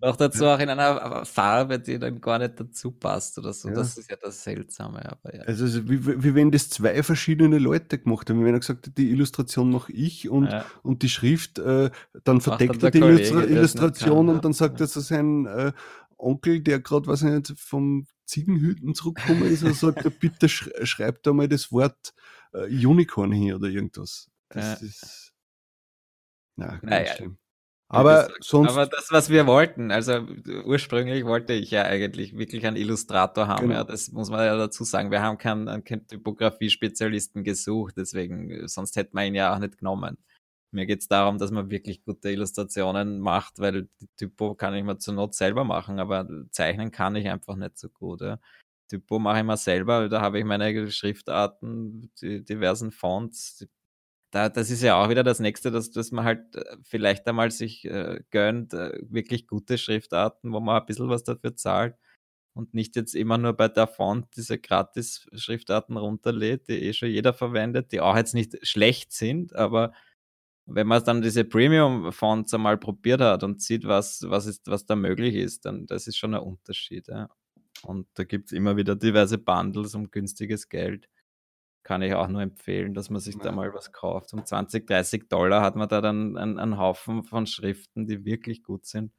[0.00, 3.68] Noch dazu auch in einer Farbe, die dann gar nicht dazu passt oder so.
[3.68, 3.74] Ja.
[3.74, 5.10] Das ist ja das Seltsame.
[5.10, 5.42] Aber ja.
[5.42, 8.44] Also, wie, wie, wenn das zwei verschiedene Leute gemacht haben.
[8.44, 10.64] Wenn er gesagt hat, die Illustration mache ich und, ja.
[10.82, 11.90] und die Schrift, äh,
[12.24, 15.72] dann verdeckt er die Illustra Illustration kann, und dann sagt er zu seinem äh,
[16.18, 21.32] Onkel, der gerade, was nicht, vom Ziegenhüten zurückgekommen ist, und sagt bitte sch schreib da
[21.32, 22.14] mal das Wort
[22.52, 24.30] äh, Unicorn hin oder irgendwas.
[24.48, 25.34] Das ist
[26.56, 27.14] ja, naja.
[27.88, 28.70] Aber ja, sonst.
[28.70, 30.26] Aber das, was wir wollten, also
[30.64, 33.68] ursprünglich wollte ich ja eigentlich wirklich einen Illustrator haben.
[33.68, 33.74] Genau.
[33.74, 35.10] Ja, das muss man ja dazu sagen.
[35.10, 40.18] Wir haben keinen, keinen Typografie-Spezialisten gesucht, deswegen, sonst hätten wir ihn ja auch nicht genommen.
[40.74, 44.84] Mir geht es darum, dass man wirklich gute Illustrationen macht, weil die Typo kann ich
[44.84, 48.20] mir zur Not selber machen, aber zeichnen kann ich einfach nicht so gut.
[48.20, 48.40] Ja.
[48.88, 53.66] Typo mache ich mir selber, da habe ich meine Schriftarten, die diversen Fonts,
[54.34, 57.50] da, das ist ja auch wieder das Nächste, dass, dass man halt äh, vielleicht einmal
[57.52, 61.94] sich äh, gönnt, äh, wirklich gute Schriftarten, wo man ein bisschen was dafür zahlt
[62.54, 67.32] und nicht jetzt immer nur bei der Font diese Gratis-Schriftarten runterlädt, die eh schon jeder
[67.32, 69.92] verwendet, die auch jetzt nicht schlecht sind, aber
[70.66, 74.96] wenn man dann diese Premium-Fonts einmal probiert hat und sieht, was, was, ist, was da
[74.96, 77.08] möglich ist, dann das ist schon ein Unterschied.
[77.08, 77.28] Ja.
[77.82, 81.08] Und da gibt es immer wieder diverse Bundles um günstiges Geld
[81.84, 83.42] kann ich auch nur empfehlen, dass man sich ja.
[83.42, 84.32] da mal was kauft.
[84.32, 88.62] Um 20, 30 Dollar hat man da dann einen, einen Haufen von Schriften, die wirklich
[88.62, 89.12] gut sind.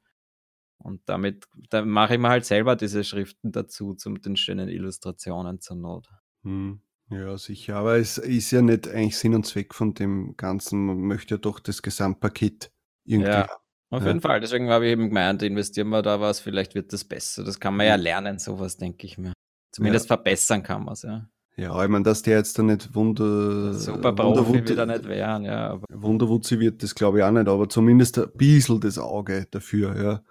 [0.78, 5.60] Und damit da mache ich mir halt selber diese Schriften dazu, zu den schönen Illustrationen
[5.60, 6.08] zur Not.
[6.42, 6.82] Hm.
[7.10, 7.76] Ja, sicher.
[7.76, 10.86] Aber es ist ja nicht eigentlich Sinn und Zweck von dem Ganzen.
[10.86, 12.72] Man möchte ja doch das Gesamtpaket
[13.04, 13.30] irgendwie.
[13.30, 13.48] Ja,
[13.90, 14.08] auf ja.
[14.08, 14.40] jeden Fall.
[14.40, 17.44] Deswegen habe ich eben gemeint, investieren wir da was, vielleicht wird das besser.
[17.44, 19.32] Das kann man ja lernen, sowas, denke ich mir.
[19.72, 20.16] Zumindest ja.
[20.16, 21.28] verbessern kann man es, ja.
[21.58, 23.72] Ja, ich meine, dass der jetzt da nicht Wunder.
[23.72, 25.70] Super Profi wieder nicht wären, ja.
[25.70, 25.84] Aber.
[25.90, 30.22] Wunderwutzi wird das glaube ich auch nicht, aber zumindest ein bisschen das Auge dafür, ja.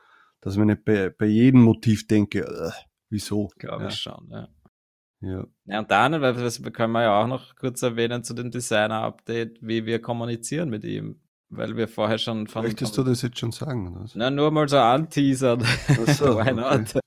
[0.41, 2.71] Dass man nicht bei, bei jedem Motiv denke, äh,
[3.09, 3.49] wieso?
[3.57, 3.89] Glaube ja.
[3.89, 4.47] ich schon, ja.
[5.25, 5.47] Ja.
[5.65, 9.57] ja, und dann, weil das können wir ja auch noch kurz erwähnen zu dem Designer-Update,
[9.61, 11.19] wie wir kommunizieren mit ihm.
[11.49, 12.63] weil wir vorher schon von.
[12.63, 13.95] Möchtest du das jetzt schon sagen?
[13.95, 14.05] Oder?
[14.13, 15.61] Na, nur mal so anteasern.
[16.07, 16.95] So, Why not?
[16.95, 16.99] Okay.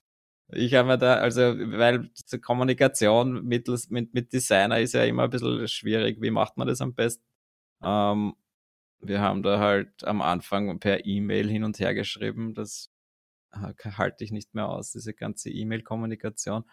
[0.51, 5.25] Ich habe mir da, also, weil diese Kommunikation mittels, mit, mit Designer ist ja immer
[5.25, 6.21] ein bisschen schwierig.
[6.23, 7.23] Wie macht man das am besten?
[7.83, 8.35] Ähm,
[9.01, 12.55] wir haben da halt am Anfang per E-Mail hin und her geschrieben.
[12.55, 12.91] Das
[13.53, 16.65] halte ich nicht mehr aus, diese ganze E-Mail-Kommunikation.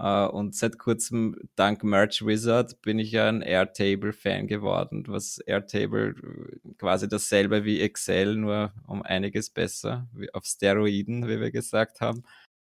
[0.00, 6.10] Uh, und seit kurzem, dank Merch Wizard, bin ich ja ein Airtable-Fan geworden, was Airtable
[6.10, 12.22] äh, quasi dasselbe wie Excel, nur um einiges besser, auf Steroiden, wie wir gesagt haben.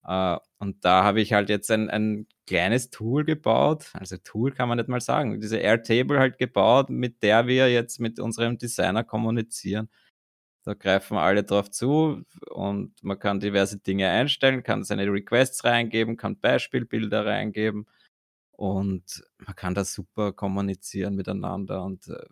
[0.07, 4.69] Uh, und da habe ich halt jetzt ein, ein kleines Tool gebaut, also Tool kann
[4.69, 9.03] man nicht mal sagen, diese Airtable halt gebaut, mit der wir jetzt mit unserem Designer
[9.03, 9.89] kommunizieren.
[10.69, 16.19] Da greifen alle drauf zu und man kann diverse Dinge einstellen, kann seine Requests reingeben,
[16.19, 17.87] kann Beispielbilder reingeben
[18.53, 22.23] und man kann da super kommunizieren miteinander und äh,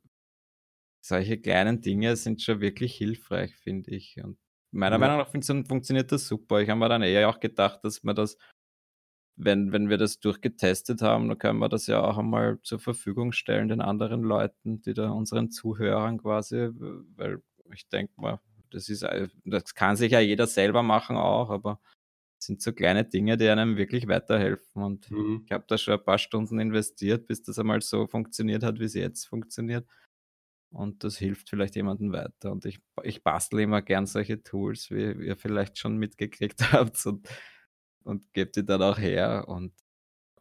[1.01, 4.23] solche kleinen Dinge sind schon wirklich hilfreich, finde ich.
[4.23, 4.37] Und
[4.71, 4.99] meiner ja.
[4.99, 6.61] Meinung nach funktioniert das super.
[6.61, 8.37] Ich habe mir dann eher auch gedacht, dass man das,
[9.37, 13.33] wenn, wenn wir das durchgetestet haben, dann können wir das ja auch einmal zur Verfügung
[13.33, 16.69] stellen den anderen Leuten, die da unseren Zuhörern quasi,
[17.17, 17.41] weil
[17.73, 19.07] ich denke mal, das ist,
[19.45, 21.81] das kann sich ja jeder selber machen auch, aber
[22.39, 24.83] es sind so kleine Dinge, die einem wirklich weiterhelfen.
[24.83, 25.43] Und mhm.
[25.47, 28.85] ich habe da schon ein paar Stunden investiert, bis das einmal so funktioniert hat, wie
[28.85, 29.89] es jetzt funktioniert.
[30.71, 32.53] Und das hilft vielleicht jemandem weiter.
[32.53, 37.29] Und ich, ich bastel immer gern solche Tools, wie ihr vielleicht schon mitgekriegt habt und,
[38.05, 39.47] und gebt die dann auch her.
[39.49, 39.73] Und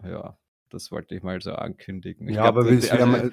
[0.03, 0.37] ja,
[0.69, 2.27] das wollte ich mal so ankündigen.
[2.27, 3.31] Ich ja, glaub, aber wir, also,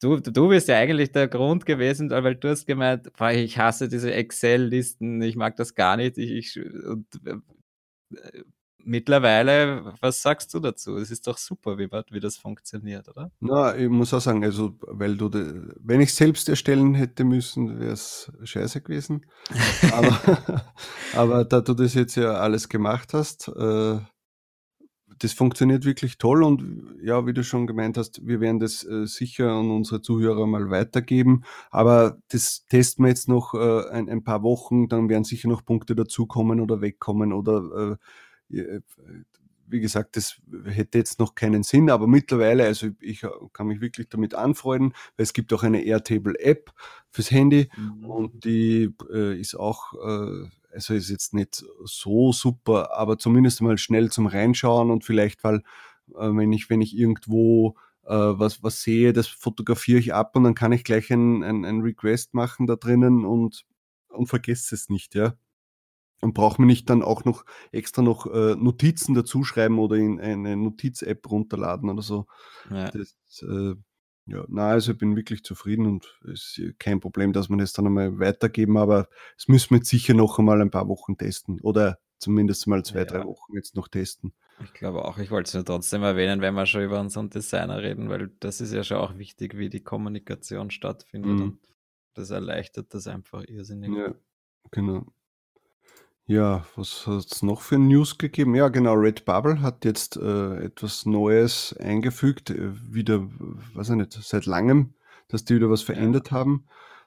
[0.00, 4.12] du, du bist ja eigentlich der Grund gewesen, weil du hast gemeint, ich hasse diese
[4.12, 6.18] Excel-Listen, ich mag das gar nicht.
[6.18, 8.42] Ich, ich und, äh,
[8.86, 10.96] mittlerweile, was sagst du dazu?
[10.96, 13.30] Es ist doch super, wie, wie das funktioniert, oder?
[13.40, 17.80] Na, ich muss auch sagen, also, weil du, de, wenn ich selbst erstellen hätte müssen,
[17.80, 19.26] wäre es scheiße gewesen.
[19.92, 20.64] aber,
[21.14, 23.98] aber da du das jetzt ja alles gemacht hast, äh,
[25.18, 29.06] das funktioniert wirklich toll und ja, wie du schon gemeint hast, wir werden das äh,
[29.06, 31.42] sicher an unsere Zuhörer mal weitergeben.
[31.70, 35.64] Aber das testen wir jetzt noch äh, ein, ein, paar Wochen, dann werden sicher noch
[35.64, 37.98] Punkte dazukommen oder wegkommen oder
[38.50, 38.80] äh, äh,
[39.68, 44.08] wie gesagt, das hätte jetzt noch keinen Sinn, aber mittlerweile, also ich kann mich wirklich
[44.08, 46.72] damit anfreunden, weil es gibt auch eine Airtable-App
[47.10, 48.04] fürs Handy mhm.
[48.04, 53.78] und die äh, ist auch äh, also ist jetzt nicht so super, aber zumindest mal
[53.78, 55.62] schnell zum Reinschauen und vielleicht, weil
[56.14, 60.44] äh, wenn ich, wenn ich irgendwo äh, was, was sehe, das fotografiere ich ab und
[60.44, 63.64] dann kann ich gleich ein, ein, ein Request machen da drinnen und,
[64.08, 65.34] und vergesse es nicht, ja.
[66.22, 70.18] Und brauche mir nicht dann auch noch extra noch äh, Notizen dazu schreiben oder in
[70.18, 72.26] eine Notiz-App runterladen oder so.
[72.70, 72.90] Ja.
[72.90, 73.74] Das, äh,
[74.26, 77.72] ja, na, also ich bin wirklich zufrieden und es ist kein Problem, dass wir das
[77.72, 81.60] dann einmal weitergeben, aber es müssen wir jetzt sicher noch einmal ein paar Wochen testen
[81.60, 83.04] oder zumindest mal zwei, ja.
[83.04, 84.32] drei Wochen jetzt noch testen.
[84.64, 87.82] Ich glaube auch, ich wollte es nur trotzdem erwähnen, wenn wir schon über unseren Designer
[87.82, 91.42] reden, weil das ist ja schon auch wichtig, wie die Kommunikation stattfindet mhm.
[91.42, 91.58] und
[92.14, 93.94] das erleichtert das einfach irrsinnig.
[93.94, 94.14] Ja,
[94.70, 95.06] genau.
[96.28, 98.56] Ja, was hat es noch für News gegeben?
[98.56, 103.28] Ja, genau, Redbubble hat jetzt äh, etwas Neues eingefügt, äh, wieder,
[103.74, 104.94] weiß ich nicht, seit langem,
[105.28, 106.66] dass die wieder was verändert haben.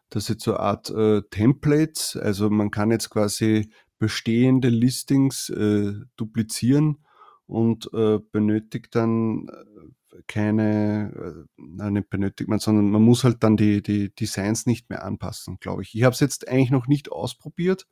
[0.09, 5.95] Das ist so eine Art äh, Templates, also man kann jetzt quasi bestehende Listings äh,
[6.15, 6.99] duplizieren
[7.45, 13.43] und äh, benötigt dann äh, keine, äh, nein, nicht benötigt man, sondern man muss halt
[13.43, 15.93] dann die, die Designs nicht mehr anpassen, glaube ich.
[15.93, 17.85] Ich habe es jetzt eigentlich noch nicht ausprobiert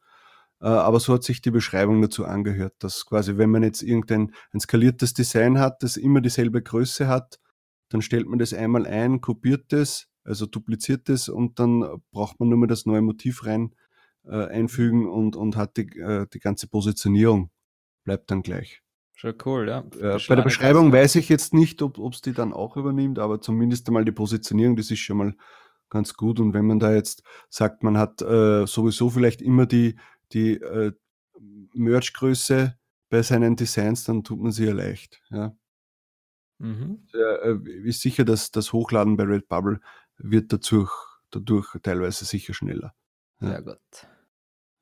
[0.65, 4.59] aber so hat sich die Beschreibung dazu angehört, dass quasi, wenn man jetzt irgendein ein
[4.59, 7.39] skaliertes Design hat, das immer dieselbe Größe hat,
[7.89, 12.49] dann stellt man das einmal ein, kopiert das, also dupliziert das und dann braucht man
[12.49, 13.73] nur mal das neue Motiv rein
[14.25, 17.49] äh, einfügen und, und hat die, äh, die ganze Positionierung
[18.03, 18.81] bleibt dann gleich.
[19.13, 19.79] Schon cool, ja.
[19.99, 23.41] Äh, bei der Beschreibung weiß ich jetzt nicht, ob es die dann auch übernimmt, aber
[23.41, 25.33] zumindest einmal die Positionierung, das ist schon mal
[25.89, 26.39] ganz gut.
[26.39, 29.97] Und wenn man da jetzt sagt, man hat äh, sowieso vielleicht immer die,
[30.33, 30.93] die äh,
[31.73, 32.77] Merch-Größe
[33.09, 35.21] bei seinen Designs, dann tut man sie ja leicht.
[35.29, 35.55] Ja.
[36.59, 37.07] Mhm.
[37.13, 37.55] Äh,
[37.87, 39.79] ist sicher, dass das Hochladen bei Redbubble
[40.17, 40.91] wird dadurch,
[41.29, 42.93] dadurch teilweise sicher schneller.
[43.39, 43.49] Ja.
[43.49, 44.07] Sehr gut.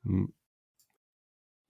[0.04, 0.34] Hm.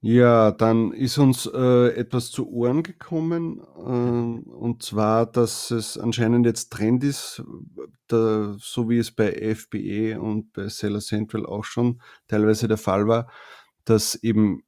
[0.01, 6.45] Ja, dann ist uns äh, etwas zu Ohren gekommen, äh, und zwar, dass es anscheinend
[6.45, 7.43] jetzt Trend ist,
[8.07, 13.07] da, so wie es bei FBE und bei Seller Central auch schon teilweise der Fall
[13.07, 13.31] war,
[13.86, 14.63] dass eben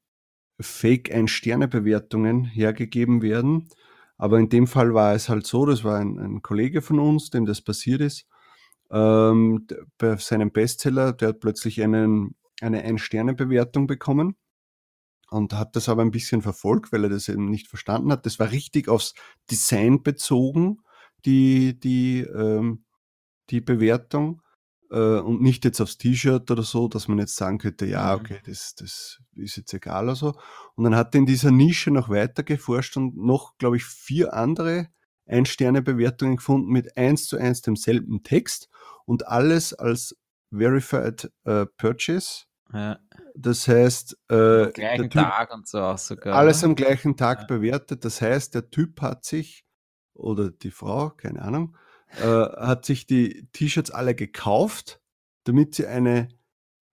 [0.60, 3.70] Fake Ein-Sterne-Bewertungen hergegeben werden.
[4.18, 7.30] Aber in dem Fall war es halt so, das war ein, ein Kollege von uns,
[7.30, 8.26] dem das passiert ist.
[8.92, 14.36] ähm, bei seinem Bestseller, der hat plötzlich einen, eine Ein-Sterne-Bewertung bekommen
[15.30, 18.26] und hat das aber ein bisschen verfolgt, weil er das eben nicht verstanden hat.
[18.26, 19.14] Das war richtig aufs
[19.52, 20.80] Design bezogen,
[21.26, 22.86] die, die, ähm,
[23.50, 24.42] die Bewertung
[24.92, 28.22] äh, und nicht jetzt aufs T-Shirt oder so, dass man jetzt sagen könnte, ja, mhm.
[28.22, 30.34] okay, das, das ist jetzt egal oder so.
[30.76, 34.34] Und dann hat er in dieser Nische noch weiter geforscht und noch, glaube ich, vier
[34.34, 34.88] andere
[35.26, 38.70] Ein-Sterne-Bewertungen gefunden mit eins zu eins demselben Text
[39.06, 40.16] und alles als
[40.52, 42.46] Verified äh, Purchase.
[42.74, 43.00] Ja.
[43.36, 46.36] Das heißt, äh, am gleichen typ, Tag und so auch sogar.
[46.36, 47.46] Alles am gleichen Tag ja.
[47.46, 48.04] bewertet.
[48.04, 49.66] Das heißt, der Typ hat sich,
[50.14, 51.78] oder die Frau, keine Ahnung,
[52.20, 55.02] äh, hat sich die T-Shirts alle gekauft,
[55.44, 56.30] damit sie eine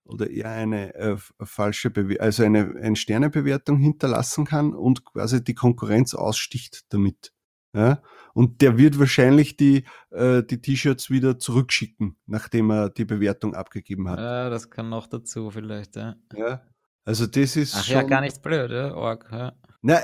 [0.05, 5.55] oder eher eine äh, falsche, Bewe also eine, eine Sternebewertung hinterlassen kann und quasi die
[5.55, 7.33] Konkurrenz aussticht damit.
[7.73, 8.01] Ja?
[8.33, 14.09] Und der wird wahrscheinlich die, äh, die T-Shirts wieder zurückschicken, nachdem er die Bewertung abgegeben
[14.09, 14.19] hat.
[14.19, 16.15] Ja, das kann noch dazu vielleicht, ja.
[16.35, 16.61] ja.
[17.03, 18.93] Also das ist Ach schon, ja, gar nicht blöd, ja?
[18.93, 19.53] Org, ja.
[19.81, 19.99] Na,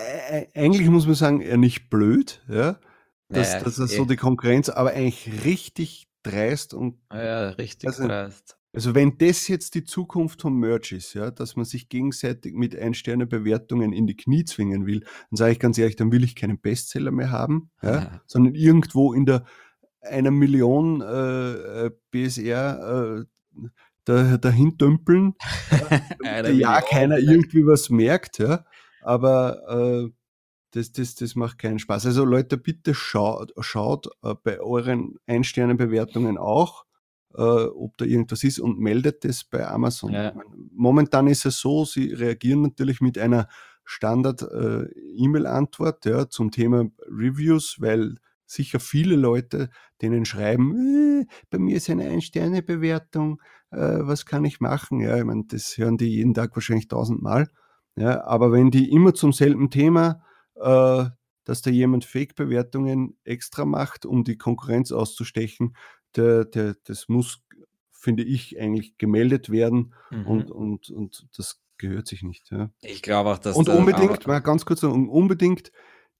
[0.56, 2.80] eigentlich muss man sagen, er nicht blöd, ja.
[3.32, 3.98] Das, naja, das ist eh.
[3.98, 7.00] so die Konkurrenz, aber eigentlich richtig dreist und.
[7.12, 8.58] Ja, richtig also, dreist.
[8.74, 12.78] Also wenn das jetzt die Zukunft vom Merch ist, ja, dass man sich gegenseitig mit
[12.78, 16.60] Ein-Sterne-Bewertungen in die Knie zwingen will, dann sage ich ganz ehrlich, dann will ich keinen
[16.60, 18.22] Bestseller mehr haben, ja, ja.
[18.28, 19.44] sondern irgendwo in der
[20.02, 23.67] einer Million äh, äh BSR äh,
[24.06, 25.34] da, dahin dümpeln,
[26.24, 28.65] ja, ja keiner irgendwie was merkt, ja,
[29.02, 30.10] aber äh,
[30.72, 32.06] das, das, das macht keinen Spaß.
[32.06, 36.86] Also Leute, bitte schaut, schaut äh, bei euren Ein-Sterne-Bewertungen auch,
[37.36, 40.14] äh, ob da irgendwas ist und meldet das bei Amazon.
[40.14, 40.34] Ja.
[40.74, 43.48] Momentan ist es so, sie reagieren natürlich mit einer
[43.84, 51.78] Standard-E-Mail-Antwort äh, ja, zum Thema Reviews, weil sicher viele Leute denen schreiben, äh, bei mir
[51.78, 55.00] ist eine Ein-Sterne-Bewertung, äh, was kann ich machen?
[55.00, 57.48] Ja, ich meine, das hören die jeden Tag wahrscheinlich tausendmal.
[57.96, 60.24] Ja, aber wenn die immer zum selben Thema,
[60.56, 61.06] äh,
[61.44, 65.76] dass da jemand Fake-Bewertungen extra macht, um die Konkurrenz auszustechen,
[66.16, 67.44] der, der, das muss,
[67.92, 70.28] finde ich, eigentlich gemeldet werden mhm.
[70.28, 72.52] und, und, und das gehört sich nicht.
[72.52, 72.70] Ja.
[72.82, 73.56] Ich glaube auch, dass.
[73.56, 75.72] Und unbedingt, mal ganz kurz, unbedingt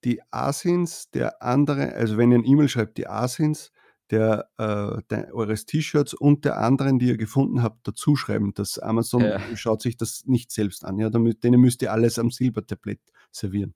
[0.04, 3.72] die Asins der andere, also wenn ihr ein E-Mail schreibt, die Asins
[4.10, 8.54] der, äh, der, eures T-Shirts und der anderen, die ihr gefunden habt, dazu schreiben.
[8.54, 9.39] dass Amazon ja.
[9.56, 10.98] schaut sich das nicht selbst an.
[10.98, 13.00] Ja, damit, denen müsst ihr alles am Silbertablett
[13.32, 13.74] servieren.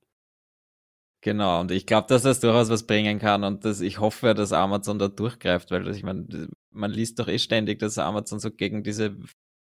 [1.26, 4.54] Genau, und ich glaube, dass das durchaus was bringen kann und das, ich hoffe, dass
[4.54, 8.84] Amazon da durchgreift, weil ich meine, man liest doch eh ständig, dass Amazon so gegen
[8.84, 9.18] diese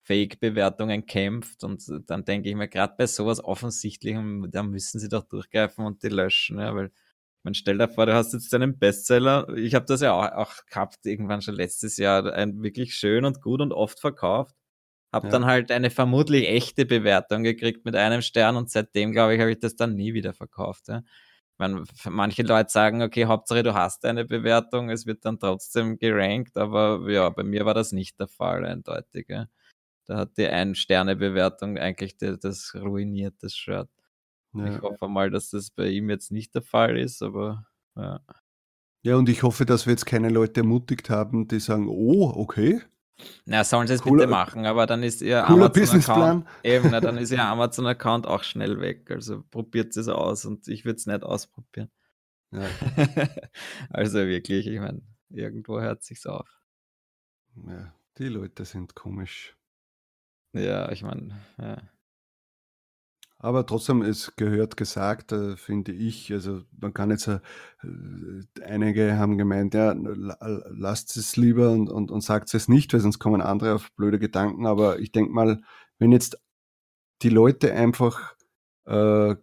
[0.05, 5.25] Fake-Bewertungen kämpft und dann denke ich mir, gerade bei sowas Offensichtlichem, da müssen sie doch
[5.25, 6.93] durchgreifen und die löschen, ja, weil
[7.43, 10.65] man stellt dir vor, du hast jetzt einen Bestseller, ich habe das ja auch, auch,
[10.67, 14.55] gehabt, irgendwann schon letztes Jahr, ein wirklich schön und gut und oft verkauft,
[15.13, 15.33] habe ja.
[15.33, 19.51] dann halt eine vermutlich echte Bewertung gekriegt mit einem Stern und seitdem, glaube ich, habe
[19.51, 21.03] ich das dann nie wieder verkauft, ja
[21.61, 26.57] meine, manche Leute sagen, okay, Hauptsache du hast eine Bewertung, es wird dann trotzdem gerankt,
[26.57, 29.29] aber ja, bei mir war das nicht der Fall, eindeutig.
[29.29, 29.47] Ja.
[30.07, 33.89] Da hat die Ein-Sterne-Bewertung eigentlich die, das ruiniert, das Shirt.
[34.55, 34.75] Ja.
[34.75, 38.21] Ich hoffe mal, dass das bei ihm jetzt nicht der Fall ist, aber ja.
[39.03, 42.83] Ja, und ich hoffe, dass wir jetzt keine Leute ermutigt haben, die sagen, oh, okay,
[43.45, 47.31] na, sollen sie es bitte machen, aber dann ist ihr Amazon-Account eben, na, dann ist
[47.31, 49.11] ihr Amazon-Account auch schnell weg.
[49.11, 51.91] Also probiert es aus und ich würde es nicht ausprobieren.
[52.53, 52.67] Ja.
[53.91, 56.49] also wirklich, ich meine, irgendwo hört sich's auf.
[57.67, 59.57] Ja, die Leute sind komisch.
[60.53, 61.83] Ja, ich meine, ja.
[63.43, 66.31] Aber trotzdem, es gehört gesagt, äh, finde ich.
[66.31, 67.41] Also man kann jetzt, äh,
[68.63, 73.19] einige haben gemeint, ja, lasst es lieber und, und, und sagt es nicht, weil sonst
[73.19, 74.67] kommen andere auf blöde Gedanken.
[74.67, 75.63] Aber ich denke mal,
[75.99, 76.39] wenn jetzt
[77.23, 78.35] die Leute einfach
[78.87, 79.37] äh,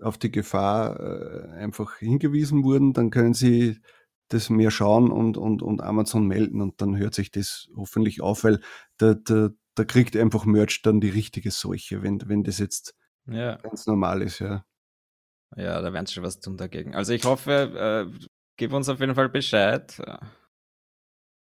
[0.00, 3.80] auf die Gefahr äh, einfach hingewiesen wurden, dann können sie
[4.28, 8.44] das mehr schauen und, und, und Amazon melden und dann hört sich das hoffentlich auf,
[8.44, 8.60] weil
[8.98, 12.94] da, da, da kriegt einfach Merch dann die richtige Seuche, wenn, wenn das jetzt
[13.28, 13.56] ja.
[13.56, 14.64] ganz normal ist, ja.
[15.56, 16.94] Ja, da werden sie schon was tun dagegen.
[16.94, 19.98] Also ich hoffe, äh, gib uns auf jeden Fall Bescheid,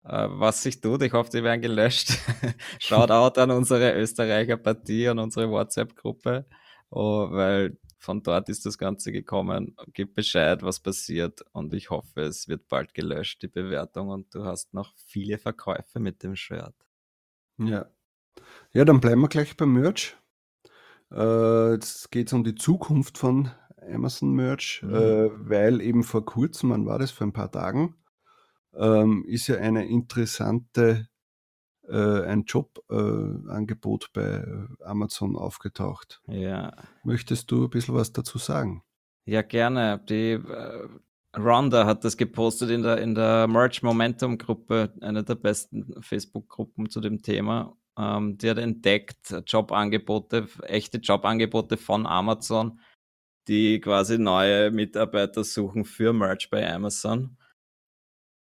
[0.03, 1.03] äh, was sich tut.
[1.03, 2.11] Ich hoffe, die werden gelöscht.
[2.79, 6.45] Schaut out an unsere Österreicher Partie, an unsere WhatsApp-Gruppe,
[6.89, 9.75] oh, weil von dort ist das Ganze gekommen.
[9.93, 14.45] Gib Bescheid, was passiert und ich hoffe, es wird bald gelöscht, die Bewertung und du
[14.45, 16.75] hast noch viele Verkäufe mit dem Shirt.
[17.57, 17.85] Ja.
[18.73, 20.15] Ja, dann bleiben wir gleich beim Merch.
[21.11, 23.51] Äh, jetzt geht es um die Zukunft von
[23.93, 24.95] Amazon Merch, mhm.
[24.95, 27.95] äh, weil eben vor kurzem, wann war das, vor ein paar Tagen,
[28.73, 31.07] ähm, ist ja eine interessante,
[31.87, 34.45] äh, ein Jobangebot äh, bei
[34.85, 36.21] Amazon aufgetaucht.
[36.27, 36.73] Ja.
[37.03, 38.83] Möchtest du ein bisschen was dazu sagen?
[39.25, 40.01] Ja, gerne.
[40.09, 40.87] Die äh,
[41.37, 46.89] Rhonda hat das gepostet in der, in der Merch Momentum Gruppe, einer der besten Facebook-Gruppen
[46.89, 47.75] zu dem Thema.
[47.97, 52.79] Ähm, die hat entdeckt Jobangebote, echte Jobangebote von Amazon,
[53.47, 57.37] die quasi neue Mitarbeiter suchen für Merch bei Amazon.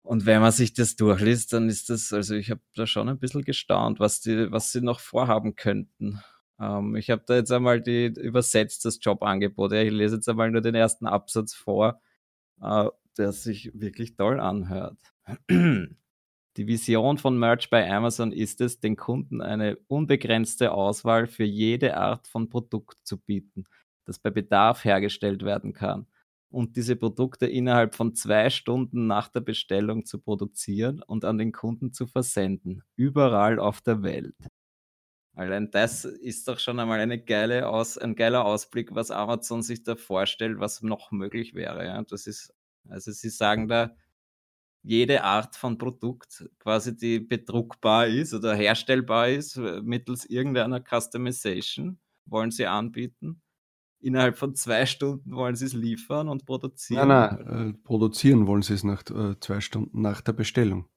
[0.05, 3.19] Und wenn man sich das durchliest, dann ist das, also ich habe da schon ein
[3.19, 6.21] bisschen gestaunt, was die, was sie noch vorhaben könnten.
[6.59, 9.71] Ähm, ich habe da jetzt einmal die übersetzt, das Jobangebot.
[9.73, 12.01] Ich lese jetzt einmal nur den ersten Absatz vor,
[12.61, 14.97] äh, der sich wirklich toll anhört.
[16.57, 21.97] Die Vision von Merch bei Amazon ist es, den Kunden eine unbegrenzte Auswahl für jede
[21.97, 23.65] Art von Produkt zu bieten,
[24.05, 26.07] das bei Bedarf hergestellt werden kann
[26.53, 31.51] und diese Produkte innerhalb von zwei Stunden nach der Bestellung zu produzieren und an den
[31.51, 34.35] Kunden zu versenden, überall auf der Welt.
[35.35, 39.81] Allein das ist doch schon einmal eine geile Aus, ein geiler Ausblick, was Amazon sich
[39.81, 41.85] da vorstellt, was noch möglich wäre.
[41.85, 42.03] Ja.
[42.03, 42.53] Das ist,
[42.87, 43.95] also sie sagen da,
[44.83, 51.99] jede Art von Produkt quasi, die bedruckbar ist oder herstellbar ist, äh, mittels irgendeiner Customization,
[52.25, 53.41] wollen sie anbieten.
[54.01, 57.07] Innerhalb von zwei Stunden wollen sie es liefern und produzieren.
[57.07, 60.89] Nein, nein, äh, produzieren wollen sie es nach äh, zwei Stunden nach der Bestellung.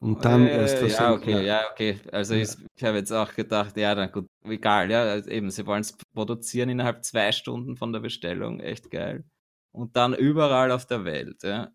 [0.00, 0.98] Und dann äh, erst das.
[0.98, 2.00] Ja, okay, ja, okay.
[2.10, 2.42] Also ja.
[2.42, 5.82] ich, ich habe jetzt auch gedacht, ja, dann gut, egal, ja, also eben, sie wollen
[5.82, 9.24] es produzieren innerhalb zwei Stunden von der Bestellung, echt geil
[9.72, 11.42] und dann überall auf der Welt.
[11.42, 11.70] Ja.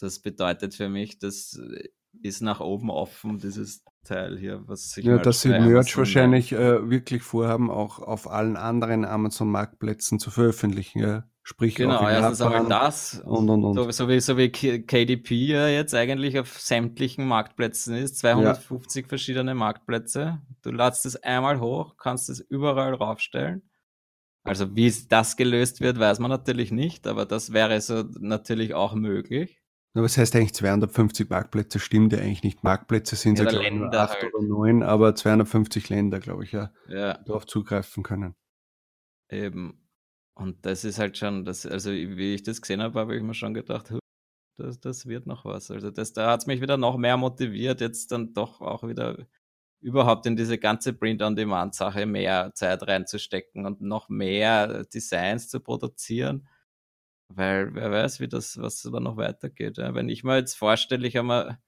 [0.00, 1.58] Das bedeutet für mich, das
[2.22, 6.88] ist nach oben offen, dieses Teil hier, was sich Ja, dass sie Merch wahrscheinlich äh,
[6.88, 11.00] wirklich vorhaben, auch auf allen anderen Amazon-Marktplätzen zu veröffentlichen.
[11.00, 11.24] Ja.
[11.42, 13.22] Sprich, genau, erstens einmal das.
[13.24, 13.74] Und, und, und.
[13.74, 19.08] So, so, wie, so wie KDP ja jetzt eigentlich auf sämtlichen Marktplätzen ist, 250 ja.
[19.08, 20.40] verschiedene Marktplätze.
[20.62, 23.62] Du ladst es einmal hoch, kannst es überall raufstellen
[24.44, 28.94] also wie das gelöst wird, weiß man natürlich nicht, aber das wäre so natürlich auch
[28.94, 29.60] möglich.
[29.94, 31.78] Aber was heißt eigentlich 250 Marktplätze?
[31.78, 32.62] Stimmt ja eigentlich nicht.
[32.64, 34.34] Marktplätze sind ja, ja Länder acht halt.
[34.34, 37.14] oder neun, aber 250 Länder, glaube ich, ja, ja.
[37.24, 38.34] darauf zugreifen können.
[39.30, 39.80] Eben.
[40.34, 43.34] Und das ist halt schon, das, also wie ich das gesehen habe, habe ich mir
[43.34, 43.94] schon gedacht,
[44.56, 45.70] das, das wird noch was.
[45.70, 49.26] Also das, da hat es mich wieder noch mehr motiviert, jetzt dann doch auch wieder
[49.84, 56.48] überhaupt in diese ganze Print-on-Demand-Sache mehr Zeit reinzustecken und noch mehr Designs zu produzieren.
[57.28, 59.76] Weil wer weiß, wie das, was da noch weitergeht.
[59.76, 59.94] Ja.
[59.94, 61.58] Wenn ich mir jetzt vorstelle, ich habe mal,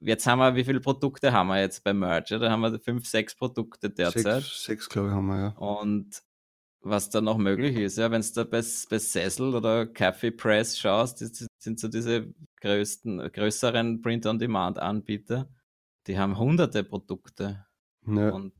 [0.00, 2.30] jetzt haben wir, wie viele Produkte haben wir jetzt bei Merch?
[2.30, 2.38] Ja?
[2.38, 4.42] Da haben wir fünf, sechs Produkte derzeit.
[4.42, 5.48] Sechs, sechs glaube ich, haben wir, ja.
[5.58, 6.22] Und
[6.80, 10.78] was da noch möglich ist, ja, wenn du da bei, bei Cecil oder Cafe Press
[10.78, 15.48] schaust, das sind so diese größten, größeren Print-on-Demand-Anbieter
[16.06, 17.66] die haben hunderte Produkte.
[18.06, 18.30] Ja.
[18.30, 18.54] Und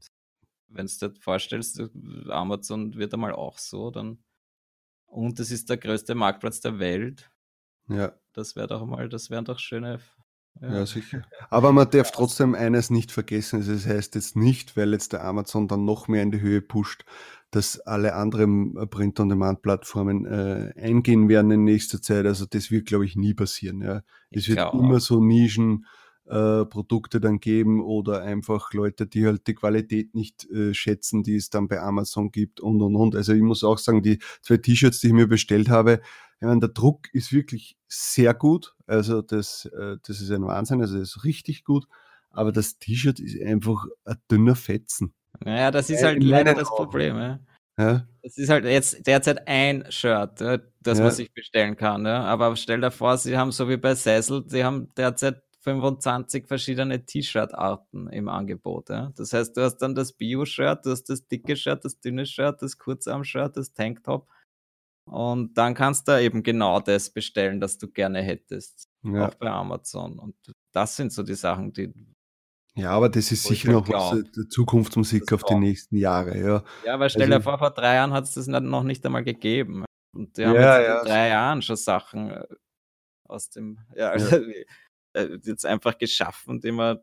[0.68, 1.82] wenn du dir vorstellst,
[2.28, 4.18] Amazon wird einmal auch so, dann
[5.06, 7.30] und es ist der größte Marktplatz der Welt.
[7.88, 8.12] Ja.
[8.32, 10.00] Das wäre doch mal, das wären doch schöne.
[10.60, 10.74] Ja.
[10.74, 10.86] ja.
[10.86, 11.22] sicher.
[11.50, 13.56] Aber man darf trotzdem eines nicht vergessen.
[13.56, 16.60] Also das heißt jetzt nicht, weil jetzt der Amazon dann noch mehr in die Höhe
[16.60, 17.04] pusht,
[17.52, 22.26] dass alle anderen Print-on-Demand-Plattformen äh, eingehen werden in nächster Zeit.
[22.26, 23.82] Also das wird, glaube ich, nie passieren.
[23.82, 24.02] Ja.
[24.30, 25.86] Es wird immer so Nischen
[26.26, 31.36] äh, Produkte dann geben oder einfach Leute, die halt die Qualität nicht äh, schätzen, die
[31.36, 33.14] es dann bei Amazon gibt und und und.
[33.14, 36.00] Also ich muss auch sagen, die zwei T-Shirts, die ich mir bestellt habe,
[36.40, 38.74] ich meine, der Druck ist wirklich sehr gut.
[38.86, 41.86] Also das, äh, das ist ein Wahnsinn, also das ist richtig gut.
[42.30, 45.14] Aber das T-Shirt ist einfach ein dünner Fetzen.
[45.40, 47.16] Naja, das ist halt leider das Problem.
[47.16, 47.40] Ja.
[47.78, 48.06] Ja.
[48.22, 51.04] Das ist halt jetzt derzeit ein Shirt, das ja.
[51.04, 52.06] man sich bestellen kann.
[52.06, 52.24] Ja.
[52.24, 57.04] Aber stell dir vor, sie haben so wie bei Sessel, sie haben derzeit 25 verschiedene
[57.04, 58.90] T-Shirt-Arten im Angebot.
[58.90, 59.12] Ja?
[59.16, 62.60] Das heißt, du hast dann das Bio-Shirt, du hast das dicke Shirt, das dünne Shirt,
[62.60, 64.28] das Kurzarm-Shirt, das Tanktop.
[65.10, 68.88] Und dann kannst du eben genau das bestellen, das du gerne hättest.
[69.02, 69.28] Ja.
[69.28, 70.18] Auch bei Amazon.
[70.18, 70.34] Und
[70.72, 71.92] das sind so die Sachen, die.
[72.76, 76.38] Ja, aber das ist sicher noch was, äh, Zukunftsmusik auf die nächsten Jahre.
[76.38, 79.04] Ja, ja weil stell dir also, vor, vor drei Jahren hat es das noch nicht
[79.06, 79.84] einmal gegeben.
[80.14, 81.00] Und die haben ja, jetzt ja.
[81.00, 82.46] in drei Jahren schon Sachen äh,
[83.28, 83.78] aus dem.
[83.94, 84.38] Ja, also,
[85.42, 86.98] jetzt einfach geschaffen, die man,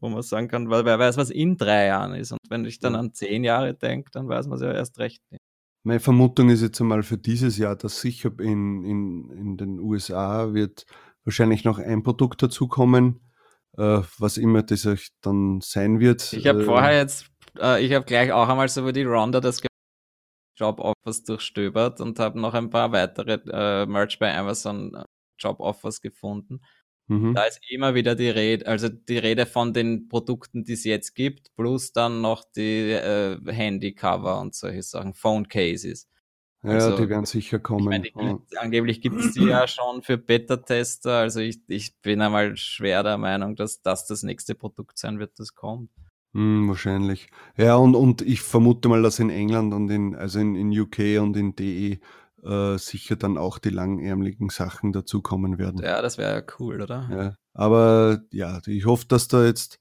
[0.00, 2.32] wo man sagen kann, weil wer weiß, was in drei Jahren ist.
[2.32, 5.22] Und wenn ich dann an zehn Jahre denke, dann weiß man es ja erst recht
[5.30, 5.40] nicht.
[5.82, 10.52] Meine Vermutung ist jetzt einmal für dieses Jahr, dass sicher in, in, in den USA
[10.52, 10.84] wird
[11.24, 13.20] wahrscheinlich noch ein Produkt dazukommen,
[13.78, 16.32] äh, was immer das euch dann sein wird.
[16.34, 19.40] Ich habe äh, vorher jetzt, äh, ich habe gleich auch einmal so wie die Ronda
[19.40, 19.62] das
[20.54, 24.92] Job Offers durchstöbert und habe noch ein paar weitere äh, Merch bei Amazon
[25.40, 26.60] Job-Offers gefunden.
[27.10, 27.34] Mhm.
[27.34, 31.16] Da ist immer wieder die Rede, also die Rede von den Produkten, die es jetzt
[31.16, 36.08] gibt, plus dann noch die äh, Handy-Cover und solche Sachen, Phone-Cases.
[36.62, 37.86] Ja, also, die werden sicher kommen.
[37.86, 41.14] Meine, die, angeblich gibt es die ja schon für Beta-Tester.
[41.14, 45.32] Also ich, ich bin einmal schwer der Meinung, dass das das nächste Produkt sein wird,
[45.36, 45.90] das kommt.
[46.32, 47.28] Hm, wahrscheinlich.
[47.56, 51.20] Ja, und, und ich vermute mal, dass in England und in, also in, in UK
[51.20, 51.98] und in DE
[52.44, 55.82] äh, sicher dann auch die langärmeligen Sachen dazukommen werden.
[55.82, 57.08] Ja, das wäre ja cool, oder?
[57.10, 59.78] Ja, aber ja, ich hoffe, dass da jetzt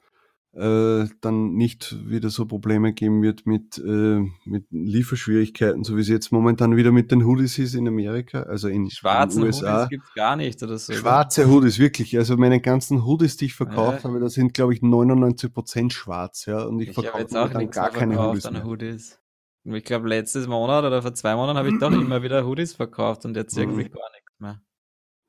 [0.53, 6.07] äh, dann nicht wieder so Probleme geben wird mit, äh, mit Lieferschwierigkeiten, so wie es
[6.07, 9.83] jetzt momentan wieder mit den Hoodies ist in Amerika, also in die schwarzen den USA.
[9.83, 10.93] Hoodies gibt's gar nicht oder so.
[10.93, 12.17] Schwarze Hoodies, wirklich.
[12.17, 14.09] Also meine ganzen Hoodies, die ich verkauft ja.
[14.09, 16.63] habe, da sind glaube ich 99 Prozent schwarz, ja.
[16.63, 18.63] Und ich, ich verkaufe jetzt auch dann gar keine Hoodies, mehr.
[18.63, 19.19] Hoodies.
[19.63, 23.25] Ich glaube, letztes Monat oder vor zwei Monaten habe ich doch immer wieder Hoodies verkauft
[23.25, 24.61] und jetzt irgendwie gar nichts mehr.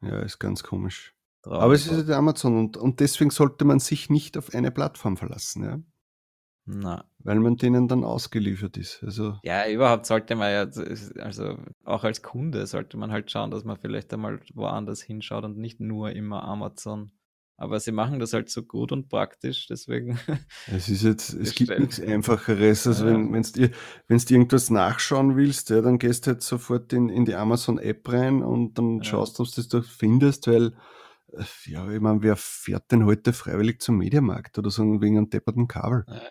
[0.02, 1.14] Ja, ist ganz komisch.
[1.42, 1.62] Traurig.
[1.62, 5.16] Aber es ist ja Amazon und, und deswegen sollte man sich nicht auf eine Plattform
[5.16, 5.78] verlassen, ja.
[6.66, 7.04] Na.
[7.18, 9.02] Weil man denen dann ausgeliefert ist.
[9.02, 10.84] Also ja, überhaupt sollte man ja,
[11.22, 15.58] also auch als Kunde sollte man halt schauen, dass man vielleicht einmal woanders hinschaut und
[15.58, 17.10] nicht nur immer Amazon.
[17.60, 20.18] Aber sie machen das halt so gut und praktisch, deswegen.
[20.66, 23.06] Es ist jetzt, es gibt nichts Einfacheres, als ja.
[23.06, 23.70] wenn wenn dir,
[24.08, 28.10] wenn's dir irgendwas nachschauen willst, ja, dann gehst du halt sofort in, in die Amazon-App
[28.10, 29.04] rein und dann ja.
[29.04, 30.72] schaust du, ob du das da findest, weil
[31.34, 35.28] äh, ja, ich meine, wer fährt denn heute freiwillig zum Mediamarkt oder so wegen einem
[35.28, 36.06] depperten Kabel?
[36.08, 36.22] Ja.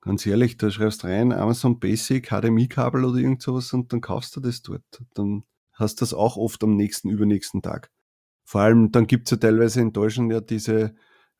[0.00, 4.40] Ganz ehrlich, da schreibst rein Amazon Basic, HDMI-Kabel oder irgend sowas und dann kaufst du
[4.40, 5.02] das dort.
[5.14, 7.90] Dann hast du das auch oft am nächsten, übernächsten Tag.
[8.50, 10.96] Vor allem, dann gibt es ja teilweise in Deutschland ja diese,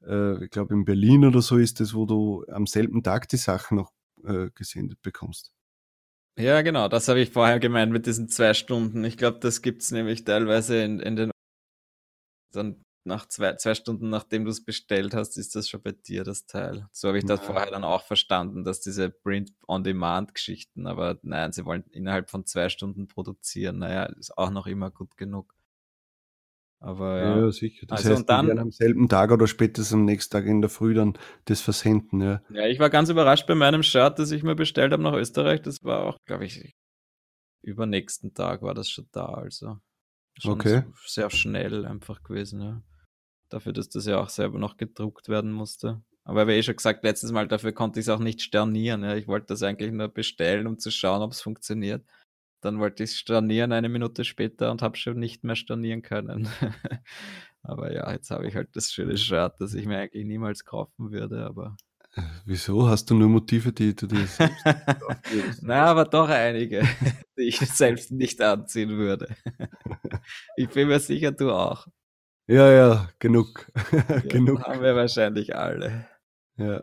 [0.06, 3.36] äh, ich glaube in Berlin oder so ist das, wo du am selben Tag die
[3.36, 3.90] Sachen noch
[4.22, 5.50] äh, gesendet bekommst.
[6.38, 9.02] Ja, genau, das habe ich vorher gemeint mit diesen zwei Stunden.
[9.02, 11.30] Ich glaube, das gibt es nämlich teilweise in, in den
[12.52, 16.22] dann nach zwei, zwei Stunden, nachdem du es bestellt hast, ist das schon bei dir,
[16.22, 16.86] das Teil.
[16.92, 17.46] So habe ich das ja.
[17.46, 23.08] vorher dann auch verstanden, dass diese Print-on-Demand-Geschichten, aber nein, sie wollen innerhalb von zwei Stunden
[23.08, 23.78] produzieren.
[23.78, 25.56] Naja, ist auch noch immer gut genug.
[26.82, 27.40] Aber ja.
[27.40, 27.86] ja sicher.
[27.86, 30.70] Das also heißt, und dann am selben Tag oder spätestens am nächsten Tag in der
[30.70, 32.42] Früh dann das versenden, ja.
[32.50, 35.60] Ja, ich war ganz überrascht bei meinem Shirt, das ich mir bestellt habe nach Österreich.
[35.60, 36.74] Das war auch, glaube ich,
[37.62, 39.76] übernächsten Tag war das schon da, also.
[40.38, 40.84] Schon okay.
[41.04, 42.82] sehr schnell einfach gewesen, ja.
[43.50, 46.02] Dafür, dass das ja auch selber noch gedruckt werden musste.
[46.24, 49.02] Aber wie eh schon gesagt, letztes Mal, dafür konnte ich es auch nicht stornieren.
[49.02, 49.16] Ja.
[49.16, 52.06] Ich wollte das eigentlich nur bestellen, um zu schauen, ob es funktioniert.
[52.60, 56.48] Dann wollte ich stornieren eine Minute später und habe schon nicht mehr stornieren können.
[57.62, 61.10] aber ja, jetzt habe ich halt das schöne Shirt, das ich mir eigentlich niemals kaufen
[61.10, 61.76] würde, aber
[62.44, 62.88] Wieso?
[62.88, 64.64] Hast du nur Motive, die du dir selbst
[65.62, 66.82] Na, aber doch einige,
[67.38, 69.36] die ich selbst nicht anziehen würde.
[70.56, 71.86] ich bin mir sicher, du auch.
[72.48, 73.70] Ja, ja, genug.
[73.92, 74.60] Ja, genug.
[74.64, 76.08] Haben wir wahrscheinlich alle.
[76.56, 76.82] Ja.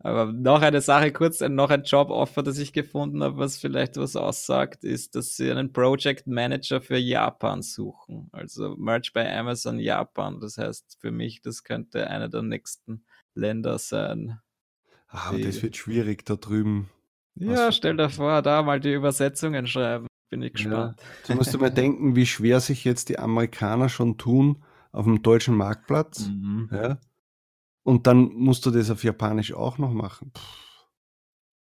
[0.00, 4.14] Aber noch eine Sache kurz, noch ein Job-Offer, das ich gefunden habe, was vielleicht was
[4.14, 8.28] aussagt, ist, dass sie einen Project Manager für Japan suchen.
[8.30, 10.38] Also Merch bei Amazon Japan.
[10.40, 14.40] Das heißt, für mich, das könnte einer der nächsten Länder sein,
[15.08, 16.90] Ah, aber das wird schwierig da drüben.
[17.34, 20.06] Ja, stell dir vor, da mal die Übersetzungen schreiben.
[20.28, 21.00] Bin ich gespannt.
[21.00, 21.06] Ja.
[21.28, 25.22] Du musst dir mal denken, wie schwer sich jetzt die Amerikaner schon tun auf dem
[25.22, 26.28] deutschen Marktplatz.
[26.28, 26.68] Mhm.
[26.70, 26.98] Ja?
[27.88, 30.30] Und dann musst du das auf Japanisch auch noch machen.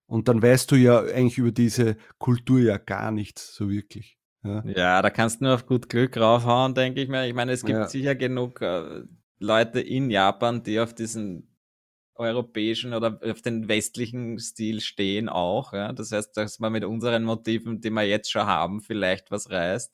[0.07, 4.17] Und dann weißt du ja eigentlich über diese Kultur ja gar nichts so wirklich.
[4.43, 7.27] Ja, ja da kannst du nur auf gut Glück raufhauen, denke ich mir.
[7.27, 7.89] Ich meine, es gibt ja.
[7.89, 9.03] sicher genug äh,
[9.39, 11.59] Leute in Japan, die auf diesen
[12.15, 15.75] europäischen oder auf den westlichen Stil stehen auch.
[15.75, 15.93] Ja?
[15.93, 19.93] Das heißt, dass man mit unseren Motiven, die wir jetzt schon haben, vielleicht was reißt.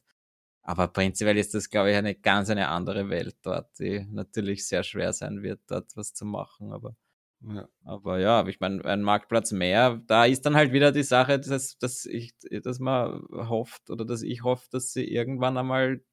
[0.70, 4.84] Aber prinzipiell ist das, glaube ich, eine ganz eine andere Welt dort, die natürlich sehr
[4.84, 6.72] schwer sein wird, dort was zu machen.
[6.72, 6.94] Aber
[7.40, 11.40] ja, aber ja ich meine, ein Marktplatz mehr, da ist dann halt wieder die Sache,
[11.40, 16.04] dass, dass, ich, dass man hofft oder dass ich hoffe, dass sie irgendwann einmal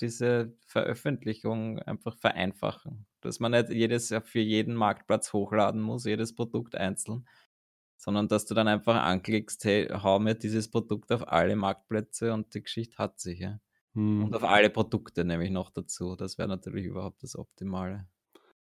[0.00, 3.06] diese Veröffentlichung einfach vereinfachen.
[3.20, 7.28] Dass man nicht jedes für jeden Marktplatz hochladen muss, jedes Produkt einzeln,
[7.98, 12.52] sondern dass du dann einfach anklickst, hey, hau mir dieses Produkt auf alle Marktplätze und
[12.52, 13.38] die Geschichte hat sich.
[13.38, 13.60] Ja.
[13.94, 14.24] Hm.
[14.24, 16.16] Und auf alle Produkte nämlich noch dazu.
[16.16, 18.06] Das wäre natürlich überhaupt das Optimale.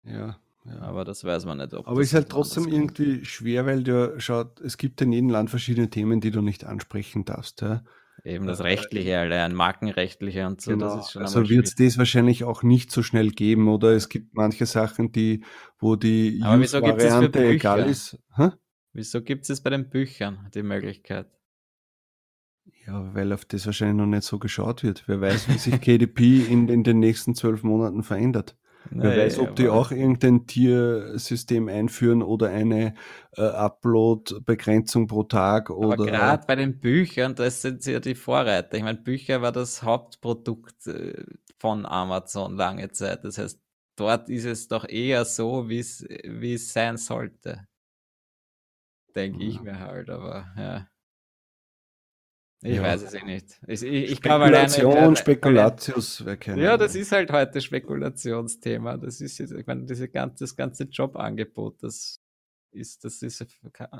[0.05, 0.81] Ja, ja.
[0.81, 1.75] Aber das weiß man nicht.
[1.75, 5.51] Aber es ist halt trotzdem irgendwie schwer, weil du schaut, es gibt in jedem Land
[5.51, 7.63] verschiedene Themen, die du nicht ansprechen darfst.
[7.63, 7.83] Ja.
[8.25, 10.73] Eben das äh, Rechtliche, allein Markenrechtliche und so.
[10.73, 11.05] Genau.
[11.15, 15.13] also wird es das wahrscheinlich auch nicht so schnell geben oder es gibt manche Sachen,
[15.13, 15.45] die,
[15.79, 18.19] wo die Variante egal ist.
[18.35, 18.51] Hä?
[18.93, 21.29] Wieso gibt es bei den Büchern die Möglichkeit?
[22.87, 25.05] Ja, weil auf das wahrscheinlich noch nicht so geschaut wird.
[25.07, 28.57] Wer weiß, wie sich KDP in, in den nächsten zwölf Monaten verändert.
[28.91, 32.95] Wer naja, weiß, ob die auch irgendein Tiersystem einführen oder eine
[33.37, 35.95] äh, Upload-Begrenzung pro Tag oder.
[35.95, 38.77] Aber gerade bei den Büchern, das sind sie ja die Vorreiter.
[38.77, 41.25] Ich meine, Bücher war das Hauptprodukt äh,
[41.59, 43.25] von Amazon lange Zeit.
[43.25, 43.61] Das heißt,
[43.97, 47.67] dort ist es doch eher so, wie es sein sollte.
[49.15, 49.49] Denke ja.
[49.49, 50.87] ich mir halt, aber ja.
[52.63, 52.83] Ich ja.
[52.83, 53.61] weiß es eh nicht.
[53.67, 56.59] Ich, ich, ich Spekulation, alleine, Spekulatius, wer kennt.
[56.59, 58.97] Ja, das ist halt heute Spekulationsthema.
[58.97, 62.21] Das ist jetzt, ich meine, diese ganze, das ganze Jobangebot, das
[62.71, 63.45] ist, das ist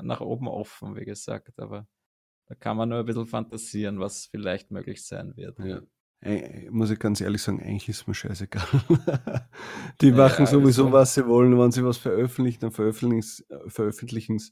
[0.01, 1.87] nach oben offen, wie gesagt, aber
[2.47, 5.59] da kann man nur ein bisschen fantasieren, was vielleicht möglich sein wird.
[5.59, 5.81] Ja.
[6.71, 8.65] Muss ich ganz ehrlich sagen, eigentlich ist mir scheißegal.
[10.01, 11.59] Die machen ja, sowieso, also, was sie wollen.
[11.59, 14.51] Wenn sie was veröffentlichen, dann veröffentlichen es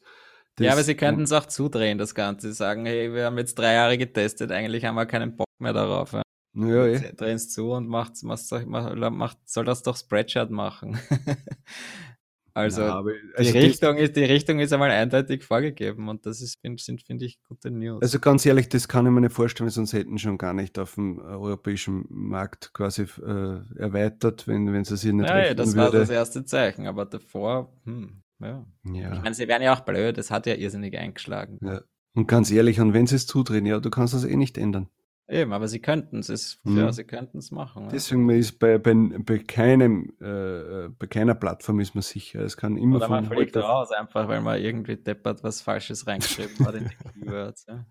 [0.55, 2.53] das, ja, aber sie könnten es auch zudrehen, das Ganze.
[2.53, 6.13] Sagen, hey, wir haben jetzt drei Jahre getestet, eigentlich haben wir keinen Bock mehr darauf.
[6.13, 6.21] Ja,
[6.53, 7.13] ja eh.
[7.13, 10.97] Drehen es zu und macht, macht, macht, soll das doch Spreadshirt machen.
[12.53, 16.41] also, ja, aber, also die, Richtung ist, die Richtung ist einmal eindeutig vorgegeben und das
[16.41, 18.01] ist, finde find ich, gute News.
[18.01, 20.95] Also ganz ehrlich, das kann ich mir nicht vorstellen, sonst hätten schon gar nicht auf
[20.95, 25.79] dem europäischen Markt quasi äh, erweitert, wenn, wenn sie sich nicht Ja, ja das würde.
[25.79, 28.21] war das erste Zeichen, aber davor, hm.
[28.39, 28.65] Ja.
[28.83, 29.13] ja.
[29.13, 31.59] Ich meine, sie wären ja auch blöd, das hat ja irrsinnig eingeschlagen.
[31.61, 31.81] Ja.
[32.13, 34.89] Und ganz ehrlich, und wenn sie es zudrehen, ja, du kannst das eh nicht ändern.
[35.27, 36.77] Eben, aber sie könnten es, mhm.
[36.77, 37.89] ja, sie könnten es machen.
[37.91, 38.35] Deswegen ja.
[38.37, 42.41] ist bei, bei, bei keinem, äh, bei keiner Plattform ist man sicher.
[42.41, 46.65] Es kann immer Oder man fliegt raus, einfach weil man irgendwie deppert was Falsches reingeschrieben
[46.65, 47.65] hat in die Keywords.
[47.67, 47.85] Ja.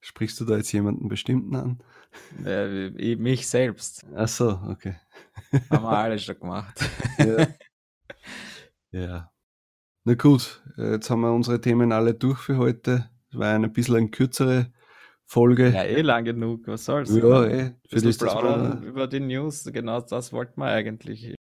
[0.00, 1.82] Sprichst du da jetzt jemanden bestimmten an?
[2.44, 4.06] Äh, mich selbst.
[4.14, 4.96] Ach so, okay.
[5.70, 6.80] Haben wir alle schon gemacht.
[7.18, 7.46] ja.
[8.92, 9.32] ja.
[10.08, 13.10] Na gut, jetzt haben wir unsere Themen alle durch für heute.
[13.30, 14.72] Es war ein bisschen eine kürzere
[15.26, 15.68] Folge.
[15.68, 17.14] Ja, eh lang genug, was soll's.
[17.14, 17.74] Ja, eh.
[17.90, 21.34] Für das plaudern über die News, genau das wollten wir eigentlich.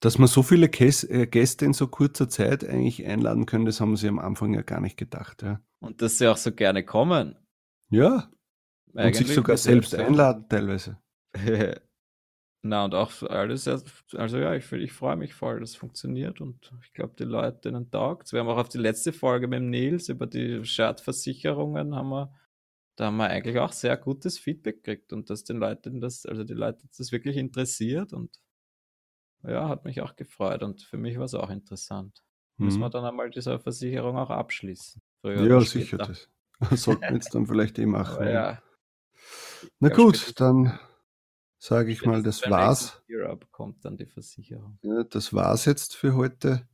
[0.00, 3.98] Dass wir so viele äh, Gäste in so kurzer Zeit eigentlich einladen können, das haben
[3.98, 5.42] sie am Anfang ja gar nicht gedacht.
[5.42, 5.60] Ja.
[5.80, 7.36] Und dass sie auch so gerne kommen.
[7.90, 8.30] Ja.
[8.94, 10.96] Eigentlich und sich sogar selbst einladen teilweise.
[12.68, 16.92] Na, und auch alles, also ja, ich, ich freue mich voll, das funktioniert und ich
[16.92, 20.08] glaube, die Leute, denen taugt Wir haben auch auf die letzte Folge mit dem Nils
[20.08, 22.32] über die Schadversicherungen haben wir,
[22.96, 26.44] da haben wir eigentlich auch sehr gutes Feedback gekriegt und dass den Leuten das, also
[26.44, 28.36] die Leute das wirklich interessiert und
[29.44, 32.24] ja, hat mich auch gefreut und für mich war es auch interessant.
[32.56, 32.64] Mhm.
[32.64, 35.00] Müssen wir dann einmal diese Versicherung auch abschließen.
[35.22, 36.28] ja, sicher, das
[36.82, 38.16] sollten wir jetzt dann vielleicht eh machen.
[38.16, 38.62] Aber ja.
[39.78, 40.78] Na gut, dann
[41.58, 43.02] sage ich mal, das war's.
[43.10, 44.78] Europe kommt dann die Versicherung.
[44.82, 46.68] Ja, das war's jetzt für heute.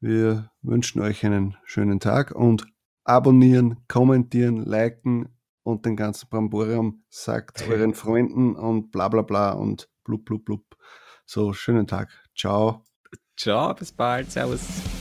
[0.00, 2.66] Wir wünschen euch einen schönen Tag und
[3.04, 5.28] abonnieren, kommentieren, liken
[5.62, 10.76] und den ganzen Bramborium sagt euren Freunden und bla bla bla und blub blub blub.
[11.26, 12.10] So, schönen Tag.
[12.36, 12.84] Ciao.
[13.36, 14.30] Ciao, bis bald.
[14.30, 14.87] Servus.